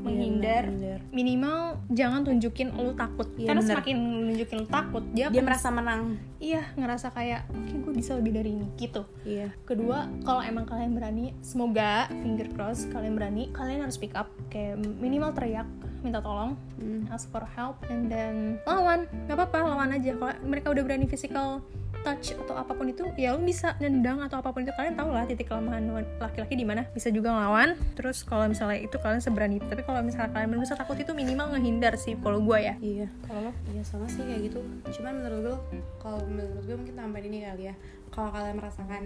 menghindar, 0.00 0.64
menghindar. 0.66 1.00
minimal 1.12 1.58
jangan 1.92 2.24
tunjukin 2.24 2.72
lu 2.72 2.96
takut. 2.96 3.28
Iya, 3.36 3.48
Karena 3.52 3.62
bener. 3.62 3.70
semakin 3.76 3.96
nunjukin 4.32 4.56
lu 4.58 4.66
takut, 4.66 5.04
dia, 5.12 5.26
Dia 5.28 5.42
merasa 5.44 5.68
menang. 5.68 6.16
iya 6.40 6.72
ngerasa 6.72 7.12
kayak 7.12 7.52
oke 7.52 7.74
gue 7.84 7.92
bisa 8.00 8.16
lebih 8.16 8.32
dari 8.32 8.56
ini 8.56 8.66
gitu. 8.80 9.04
Iya. 9.28 9.52
Kedua, 9.68 10.08
kalau 10.24 10.40
emang 10.40 10.64
kalian 10.64 10.96
berani, 10.96 11.36
semoga 11.44 12.08
finger 12.08 12.48
cross 12.56 12.88
kalian 12.88 13.14
berani, 13.14 13.52
kalian 13.52 13.84
harus 13.84 14.00
pick 14.00 14.16
up 14.16 14.32
kayak 14.48 14.80
minimal 14.80 15.30
teriak, 15.36 15.68
minta 16.00 16.20
tolong, 16.20 16.56
Hmm. 16.80 17.04
ask 17.12 17.28
for 17.28 17.44
help, 17.56 17.80
and 17.88 18.08
then 18.08 18.56
lawan, 18.64 19.04
nggak 19.28 19.36
apa-apa 19.36 19.58
lawan 19.64 19.90
aja. 19.94 20.16
Kalau 20.16 20.34
mereka 20.44 20.72
udah 20.72 20.82
berani 20.84 21.06
physical 21.06 21.60
touch 22.00 22.32
atau 22.32 22.56
apa 22.56 22.72
pun 22.72 22.88
itu, 22.88 23.04
ya 23.20 23.36
lu 23.36 23.44
bisa 23.44 23.76
nendang 23.76 24.24
atau 24.24 24.40
apa 24.40 24.56
pun 24.56 24.64
itu 24.64 24.72
kalian 24.72 24.96
tahu 24.96 25.12
lah 25.12 25.28
titik 25.28 25.52
kelemahan 25.52 25.84
laki-laki 26.16 26.56
di 26.56 26.64
mana. 26.64 26.88
Bisa 26.96 27.12
juga 27.12 27.28
ngelawan. 27.28 27.76
Terus 27.92 28.24
kalau 28.24 28.48
misalnya 28.48 28.80
itu 28.80 28.96
kalian 28.96 29.20
seberani 29.20 29.60
itu, 29.60 29.68
tapi 29.68 29.84
kalau 29.84 30.00
misalnya 30.00 30.32
kalian 30.32 30.48
benar 30.48 30.64
takut 30.64 30.96
itu 30.96 31.12
minimal 31.12 31.52
ngehindar 31.52 32.00
sih 32.00 32.16
kalau 32.16 32.40
gue 32.40 32.56
ya. 32.56 32.74
Iya, 32.80 33.06
kalau 33.28 33.48
lo 33.48 33.52
iya 33.76 33.84
sama 33.84 34.08
sih 34.08 34.24
kayak 34.24 34.48
gitu. 34.48 34.64
Cuman 34.96 35.20
menurut 35.20 35.40
gue 35.44 35.56
kalau 36.00 36.24
menurut 36.24 36.64
gue 36.64 36.76
mungkin 36.80 36.96
tambahin 36.96 37.28
ini 37.28 37.38
kali 37.44 37.64
ya. 37.68 37.74
Kalau 38.08 38.32
kalian 38.32 38.56
merasakan 38.56 39.02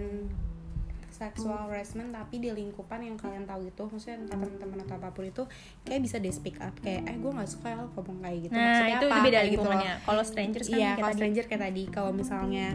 sexual 1.15 1.71
harassment 1.71 2.11
tapi 2.11 2.43
di 2.43 2.51
lingkupan 2.51 2.99
yang 2.99 3.15
kalian 3.15 3.47
tahu 3.47 3.71
gitu, 3.71 3.87
maksudnya 3.87 4.19
entah 4.19 4.35
teman-teman 4.35 4.83
atau 4.83 4.95
apa 4.99 5.09
pun 5.15 5.23
itu, 5.23 5.43
kayak 5.87 6.01
bisa 6.03 6.19
di 6.19 6.27
speak 6.35 6.59
up 6.59 6.75
kayak 6.83 7.07
eh 7.07 7.15
gue 7.15 7.31
nggak 7.31 7.47
suka 7.47 7.71
ya 7.71 7.75
lo 7.79 7.87
ngomong 7.95 8.19
kayak 8.19 8.39
gitu. 8.43 8.53
Nah 8.53 8.63
Maksudnya 8.67 8.91
itu, 8.91 9.07
apa? 9.07 9.15
itu 9.15 9.21
beda 9.23 9.39
gitu. 9.47 9.69
Kalau 10.03 10.23
strangers 10.27 10.67
kan 10.67 10.75
Iya, 10.75 10.91
kalau 10.99 11.13
stranger 11.15 11.45
kayak 11.47 11.61
tadi. 11.71 11.83
Kalau 11.87 12.11
misalnya 12.11 12.67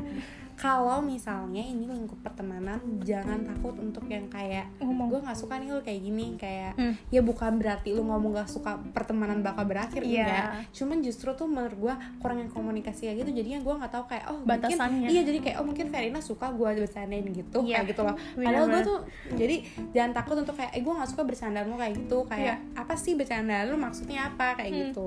kalau 0.53 0.99
misalnya 1.01 1.61
ini 1.61 1.85
lingkup 1.85 2.19
pertemanan, 2.21 2.77
jangan 3.01 3.43
takut 3.43 3.75
untuk 3.75 4.05
yang 4.05 4.27
kayak 4.27 4.67
Ngomong. 4.79 5.09
gue 5.09 5.21
nggak 5.21 5.37
suka 5.37 5.57
nih 5.57 5.69
lo 5.69 5.81
kayak 5.81 6.01
gini 6.01 6.27
kayak 6.35 6.73
Hmm. 6.73 6.95
ya 7.09 7.21
bukan 7.21 7.57
berarti 7.57 7.91
lu 7.91 8.03
ngomong 8.03 8.33
gak 8.35 8.47
suka 8.47 8.75
pertemanan 8.91 9.41
bakal 9.41 9.65
berakhir 9.65 10.01
Iya. 10.01 10.23
enggak 10.23 10.47
cuman 10.73 10.99
justru 11.01 11.29
tuh 11.33 11.45
menurut 11.45 11.77
gue 11.77 11.95
kurangnya 12.17 12.49
komunikasi 12.49 13.01
kayak 13.05 13.19
gitu 13.21 13.31
jadinya 13.35 13.61
gue 13.61 13.75
nggak 13.77 13.91
tahu 13.91 14.05
kayak 14.07 14.25
oh 14.27 14.39
Batasannya. 14.41 14.79
mungkin 15.03 15.11
iya 15.11 15.23
jadi 15.23 15.39
kayak 15.41 15.57
oh 15.57 15.65
mungkin 15.65 15.87
Verina 15.89 16.21
suka 16.21 16.47
gue 16.51 16.71
bercandain 16.79 17.27
gitu 17.27 17.59
Iya. 17.61 17.77
kayak 17.77 17.89
gitu 17.89 18.03
loh 18.03 18.15
padahal 18.35 18.67
gue 18.67 18.81
tuh 18.83 18.99
jadi 19.35 19.57
jangan 19.91 20.13
takut 20.15 20.37
untuk 20.37 20.55
kayak 20.55 20.73
eh 20.73 20.81
gue 20.81 20.93
nggak 20.93 21.11
suka 21.11 21.23
bercandaan 21.23 21.67
lu 21.67 21.77
kayak 21.77 21.95
gitu 21.97 22.19
kayak 22.25 22.57
apa 22.73 22.95
sih 22.95 23.13
bercandaan 23.13 23.65
lu 23.67 23.77
maksudnya 23.77 24.21
apa 24.27 24.55
kayak 24.55 24.71
Hmm. 24.71 24.81
gitu 24.87 25.07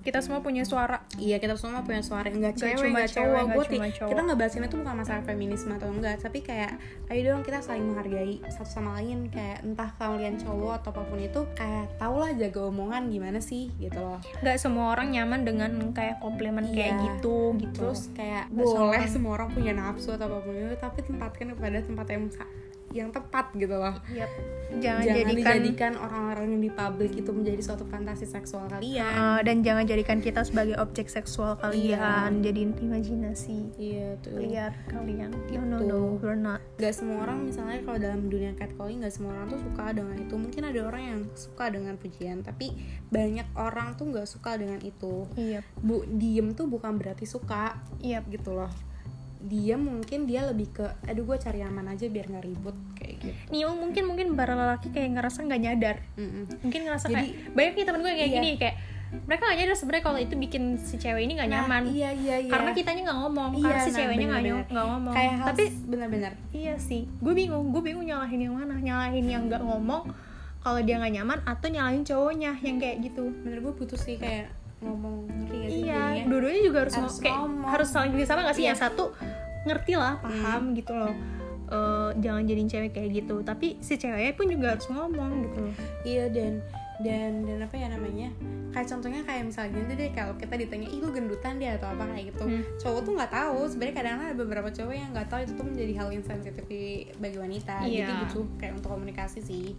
Kita 0.00 0.18
semua 0.20 0.38
punya 0.38 0.62
suara. 0.62 1.02
Iya 1.16 1.36
kita 1.36 1.54
semua 1.54 1.82
punya 1.82 2.00
suara. 2.00 2.26
Nggak 2.26 2.38
Nggak 2.38 2.54
cewek 2.56 2.76
cuma 2.76 2.88
nggak 2.96 3.10
cowok. 3.10 3.26
nggak 3.26 3.56
gue 3.56 3.64
kita 4.06 4.20
ngebahasin 4.22 4.62
itu 4.62 4.76
bukan 4.76 4.94
masalah 4.96 5.22
feminisme 5.22 5.70
atau 5.72 5.88
enggak 5.88 6.14
tapi 6.18 6.38
kayak 6.40 6.78
ayo 7.06 7.20
dong 7.28 7.42
kita 7.42 7.58
saling 7.58 7.84
menghargai 7.84 8.38
satu 8.48 8.70
sama 8.72 8.90
lain. 8.96 9.26
Kayak 9.28 9.62
entah 9.62 9.90
kalian 9.96 10.34
cowok 10.36 10.72
atau 10.78 10.90
apa 10.90 11.02
pun 11.02 11.18
itu 11.18 11.40
kayak 11.52 11.86
tau 11.96 12.16
lah 12.16 12.30
jaga 12.32 12.60
omongan 12.64 13.08
gimana 13.08 13.38
sih 13.38 13.70
gitu 13.76 13.98
loh. 13.98 14.18
Nggak 14.40 14.56
semua 14.56 14.92
orang 14.92 15.10
nyaman 15.10 15.42
dengan 15.42 15.70
kayak 15.90 16.18
komplimen 16.18 16.70
kayak 16.70 16.92
Iya. 16.92 17.02
gitu 17.18 17.54
gitu. 17.56 17.80
Terus 17.82 18.10
kayak 18.12 18.48
Nggak 18.48 18.66
boleh. 18.68 19.06
semua 19.06 19.32
orang 19.34 19.50
punya 19.50 19.72
nafsu 19.72 20.12
atau 20.12 20.26
apa 20.26 20.38
pun 20.40 20.54
itu 20.54 20.76
tapi 20.76 20.98
tempatkan 21.02 21.46
kepada 21.52 21.78
tempat 21.80 22.06
yang 22.08 22.24
yang 22.94 23.10
tepat 23.10 23.50
gitu 23.56 23.74
loh. 23.74 23.94
Yap. 24.12 24.30
jangan, 24.82 25.02
jangan 25.06 25.06
jadikan 25.06 25.34
dijadikan 25.36 25.92
orang-orang 25.94 26.46
yang 26.58 26.62
di 26.62 26.70
publik 26.74 27.12
itu 27.14 27.30
menjadi 27.30 27.62
suatu 27.62 27.84
fantasi 27.86 28.26
seksual 28.26 28.66
kalian. 28.66 29.14
Uh, 29.14 29.40
dan 29.46 29.62
jangan 29.62 29.84
jadikan 29.86 30.18
kita 30.18 30.42
sebagai 30.42 30.76
objek 30.78 31.06
seksual 31.06 31.54
kalian. 31.58 31.98
Iya. 31.98 32.42
jadiin 32.42 32.72
imajinasi. 32.78 33.58
Iya 33.78 34.18
tuh. 34.22 34.38
Liar 34.42 34.74
kalian. 34.90 35.30
Gitu. 35.46 35.62
no 35.62 35.78
no 35.78 35.86
no 35.86 35.98
we're 36.18 36.38
not. 36.38 36.58
Gak 36.82 36.94
semua 36.98 37.26
orang 37.26 37.46
misalnya 37.46 37.78
kalau 37.86 37.98
dalam 37.98 38.26
dunia 38.26 38.52
catcalling 38.58 39.02
gak 39.02 39.14
semua 39.14 39.38
orang 39.38 39.46
tuh 39.54 39.60
suka 39.62 39.84
dengan 39.94 40.16
itu. 40.18 40.34
Mungkin 40.34 40.62
ada 40.66 40.80
orang 40.82 41.02
yang 41.02 41.20
suka 41.38 41.64
dengan 41.70 41.94
pujian 41.96 42.42
tapi 42.42 42.74
banyak 43.10 43.48
orang 43.54 43.94
tuh 43.94 44.10
gak 44.10 44.28
suka 44.28 44.58
dengan 44.58 44.82
itu. 44.82 45.30
Iya. 45.38 45.62
Bu 45.78 46.02
diem 46.06 46.54
tuh 46.58 46.66
bukan 46.66 46.98
berarti 46.98 47.24
suka 47.24 47.78
iya. 48.02 48.18
gitu 48.26 48.54
loh 48.54 48.70
diem 49.38 49.78
mungkin 49.78 50.24
dia 50.24 50.44
lebih 50.44 50.72
ke 50.72 50.86
aduh 51.04 51.22
gue 51.22 51.36
cari 51.36 51.60
aman 51.60 51.86
aja 51.88 52.06
biar 52.06 52.26
nggak 52.26 52.44
ribut 52.44 52.76
kayak 52.94 53.16
gitu. 53.20 53.38
Nih 53.48 53.62
mungkin 53.68 54.02
mungkin 54.04 54.26
para 54.32 54.52
lelaki 54.52 54.88
kayak 54.88 55.14
ngerasa 55.14 55.38
nggak 55.42 55.60
nyadar. 55.60 55.96
Mm-mm. 56.14 56.44
mungkin 56.60 56.80
ngerasa 56.82 57.06
Jadi- 57.06 57.14
kayak 57.36 57.52
banyak 57.52 57.72
nih 57.72 57.84
temen 57.84 58.00
gue 58.00 58.12
kayak 58.12 58.22
Iya. 58.26 58.36
gini 58.36 58.50
kayak 58.56 58.76
mereka 59.06 59.42
nggak 59.44 59.58
nyadar 59.60 59.76
sebenarnya 59.76 60.04
kalau 60.04 60.18
itu 60.18 60.34
bikin 60.34 60.62
si 60.76 60.94
cewek 60.96 61.22
ini 61.22 61.32
nggak 61.34 61.46
Nah, 61.46 61.56
nyaman. 61.62 61.82
iya 61.88 62.10
iya 62.10 62.36
iya. 62.38 62.50
Karena 62.50 62.70
kitanya 62.72 63.00
nggak 63.06 63.18
ngomong 63.20 63.50
Iya, 63.54 63.62
karena 63.62 63.78
si 63.78 63.88
nah, 63.88 63.96
ceweknya 63.96 64.26
nggak 64.26 64.86
ngomong. 64.88 65.14
Kayak 65.14 65.32
tapi 65.46 65.62
bener-bener. 65.86 66.32
iya 66.50 66.74
sih. 66.76 67.02
Gue 67.16 67.32
bingung 67.32 67.70
gue 67.70 67.82
bingung 67.82 68.02
nyalahin 68.02 68.40
yang 68.42 68.54
mana. 68.54 68.74
Nyalahin 68.76 69.24
yang 69.24 69.42
nggak 69.46 69.62
ngomong 69.62 70.10
kalau 70.58 70.82
dia 70.82 70.98
nggak 70.98 71.14
nyaman 71.14 71.38
atau 71.44 71.66
nyalahin 71.68 72.02
cowoknya 72.02 72.58
yang 72.58 72.76
kayak 72.76 72.98
gitu. 73.00 73.30
Bener 73.40 73.60
gue 73.60 73.72
butuh 73.72 73.94
sih 73.94 74.18
kayak 74.18 74.50
ngomong 74.78 75.16
ngerti 75.26 75.56
gak 75.56 75.68
sih 75.68 75.80
iya 75.82 76.02
jadinya? 76.06 76.24
dua-duanya 76.26 76.62
juga 76.62 76.78
harus, 76.78 76.94
Harus 76.94 77.04
ngomong 77.08 77.22
kayak 77.22 77.38
ngomong. 77.38 77.68
harus 77.68 77.88
saling 77.88 78.10
kerja 78.12 78.26
sama 78.26 78.40
gak 78.42 78.52
sih 78.52 78.62
Iya. 78.62 78.68
yang 78.68 78.80
satu 78.80 79.04
ngerti 79.64 79.92
lah 79.94 80.14
paham 80.18 80.62
gitu 80.72 80.92
loh 80.92 81.14
Eh, 81.66 82.10
jangan 82.16 82.46
jadiin 82.46 82.70
cewek 82.70 82.92
kayak 82.92 83.10
gitu 83.12 83.42
tapi 83.42 83.74
si 83.80 83.96
ceweknya 83.96 84.32
pun 84.32 84.46
juga 84.46 84.66
harus 84.72 84.86
ngomong 84.86 85.42
gitu 85.42 85.58
loh 85.60 85.74
iya 86.04 86.30
dan 86.30 86.62
dan 86.96 87.42
dan 87.42 87.58
apa 87.60 87.74
ya 87.74 87.90
namanya 87.90 88.30
kayak 88.70 88.86
contohnya 88.86 89.20
kayak 89.20 89.42
misalnya 89.44 89.74
gini 89.74 89.92
deh 89.92 90.10
kalau 90.14 90.38
kita 90.38 90.54
ditanya 90.54 90.86
ih 90.86 91.02
lu 91.02 91.10
gendutan 91.10 91.58
dia 91.58 91.74
atau 91.74 91.90
apa 91.90 92.06
kayak 92.06 92.30
gitu 92.30 92.44
Hmm. 92.46 92.62
cowok 92.78 93.00
tuh 93.02 93.12
nggak 93.12 93.32
tahu 93.34 93.58
sebenarnya 93.66 93.94
kadang 93.98 94.18
ada 94.22 94.34
beberapa 94.36 94.68
cowok 94.70 94.94
yang 94.94 95.10
nggak 95.10 95.26
tahu 95.26 95.40
itu 95.42 95.52
tuh 95.52 95.66
menjadi 95.66 95.92
hal 95.96 96.08
yang 96.08 96.24
sensitif 96.24 96.64
bagi 97.18 97.36
wanita 97.36 97.74
jadi 97.82 97.90
Iya. 97.98 98.14
butuh 98.22 98.46
kayak 98.56 98.72
untuk 98.78 98.90
komunikasi 98.92 99.38
sih 99.42 99.74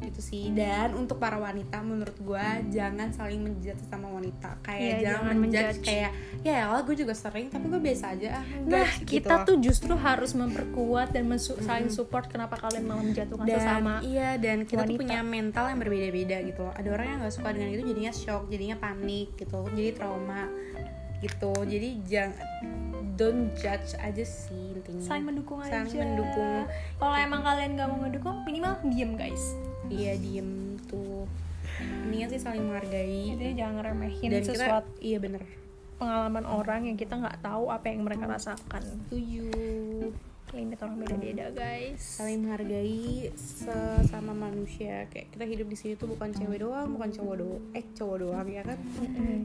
gitu 0.00 0.20
sih 0.20 0.50
dan 0.50 0.92
untuk 0.92 1.16
para 1.16 1.36
wanita 1.36 1.78
menurut 1.80 2.16
gua 2.18 2.58
jangan 2.68 3.08
saling 3.10 3.40
menjudge 3.40 3.78
sama 3.86 4.10
wanita 4.10 4.58
kayak 4.60 4.80
Iya, 4.80 4.96
jangan, 4.98 5.14
jangan 5.22 5.36
menjudge 5.38 5.78
kayak 5.80 6.10
ya 6.42 6.58
lah 6.68 6.80
gue 6.82 6.96
juga 6.96 7.14
sering 7.14 7.46
tapi 7.48 7.66
gue 7.66 7.80
biasa 7.80 8.04
aja 8.12 8.28
ah, 8.36 8.44
Nah, 8.66 8.84
judge," 8.84 9.06
gitu 9.06 9.10
kita 9.24 9.34
tuh 9.42 9.56
justru 9.58 9.92
harus 9.94 10.32
memperkuat 10.34 11.14
dan 11.14 11.24
mensu- 11.24 11.56
saling 11.60 11.88
support 11.88 12.26
kenapa 12.26 12.58
kalian 12.58 12.84
malah 12.84 13.04
menjatuhkan 13.04 13.46
dan 13.46 13.58
sesama. 13.58 13.94
iya 14.02 14.36
dan 14.36 14.66
kita 14.66 14.82
tuh 14.82 14.92
wanita. 14.92 15.00
punya 15.00 15.20
mental 15.22 15.64
yang 15.70 15.78
berbeda-beda 15.80 16.36
gitu 16.42 16.60
loh 16.64 16.74
ada 16.74 16.88
orang 16.90 17.06
yang 17.06 17.18
nggak 17.24 17.34
suka 17.34 17.48
dengan 17.52 17.68
itu 17.70 17.82
jadinya 17.86 18.12
shock 18.12 18.42
jadinya 18.48 18.76
panik 18.76 19.28
gitu 19.36 19.60
jadi 19.72 19.90
trauma 19.94 20.50
gitu 21.20 21.52
jadi 21.64 21.88
jangan 22.04 22.46
don't 23.14 23.54
judge 23.54 23.94
aja 23.96 24.24
sih 24.26 24.74
intinya 24.74 25.00
Saling 25.00 25.24
mendukung 25.24 25.62
aja. 25.62 25.80
Saling 25.80 25.96
mendukung. 25.96 26.66
Kalau 26.98 27.14
emang 27.14 27.40
kalian 27.40 27.78
gak 27.78 27.86
mau 27.86 27.98
ngedukung, 28.02 28.36
minimal 28.42 28.74
diem 28.84 29.14
guys. 29.14 29.54
Iya 29.90 30.12
diem 30.16 30.78
tuh. 30.88 31.26
Mendingan 32.06 32.28
sih 32.30 32.40
saling 32.40 32.64
menghargai. 32.64 33.34
Jadi 33.34 33.52
jangan 33.58 33.74
ngeremehin 33.82 34.28
dan 34.30 34.42
kita 34.44 34.52
sesuatu. 34.54 34.90
iya 35.02 35.18
bener. 35.18 35.42
Pengalaman 35.98 36.44
orang 36.44 36.80
yang 36.90 36.96
kita 36.98 37.14
nggak 37.16 37.40
tahu 37.40 37.70
apa 37.70 37.86
yang 37.88 38.02
mereka 38.04 38.26
rasakan. 38.26 38.82
setuju 39.08 39.48
Ini 40.54 40.74
orang 40.78 40.96
beda-beda 41.02 41.46
guys. 41.50 41.98
saling 41.98 42.46
menghargai 42.46 43.30
sesama 43.34 44.32
manusia 44.32 45.10
kayak 45.10 45.34
kita 45.34 45.44
hidup 45.44 45.66
di 45.66 45.76
sini 45.76 45.92
tuh 45.98 46.06
bukan 46.10 46.30
cewek 46.30 46.62
doang 46.62 46.94
bukan 46.94 47.10
cowok 47.10 47.34
doang 47.42 47.62
eh 47.74 47.84
cowok 47.90 48.16
doang 48.22 48.46
ya 48.46 48.62
kan 48.62 48.78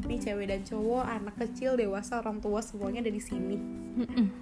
ini 0.06 0.16
cewek 0.22 0.46
dan 0.46 0.62
cowok 0.62 1.04
anak 1.06 1.36
kecil 1.38 1.74
dewasa 1.74 2.22
orang 2.22 2.38
tua 2.38 2.62
semuanya 2.62 3.02
ada 3.02 3.12
di 3.12 3.22
sini 3.22 3.58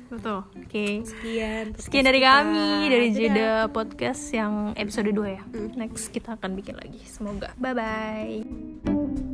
Betul. 0.08 0.46
Oke. 0.54 1.02
sekian 1.02 1.74
Sekian 1.74 2.06
dari 2.06 2.22
podcast 2.22 2.46
kami 2.46 2.62
kita. 2.62 2.94
dari. 2.94 3.08
Jeda 3.10 3.50
Podcast 3.68 4.24
yang 4.30 4.54
episode 4.78 5.10
2 5.10 5.34
ya. 5.34 5.44
Next 5.74 6.14
kita 6.14 6.38
akan 6.38 6.54
bikin 6.54 6.78
lagi. 6.78 7.02
Semoga. 7.10 7.58
Bye 7.58 7.74
bye. 7.74 9.27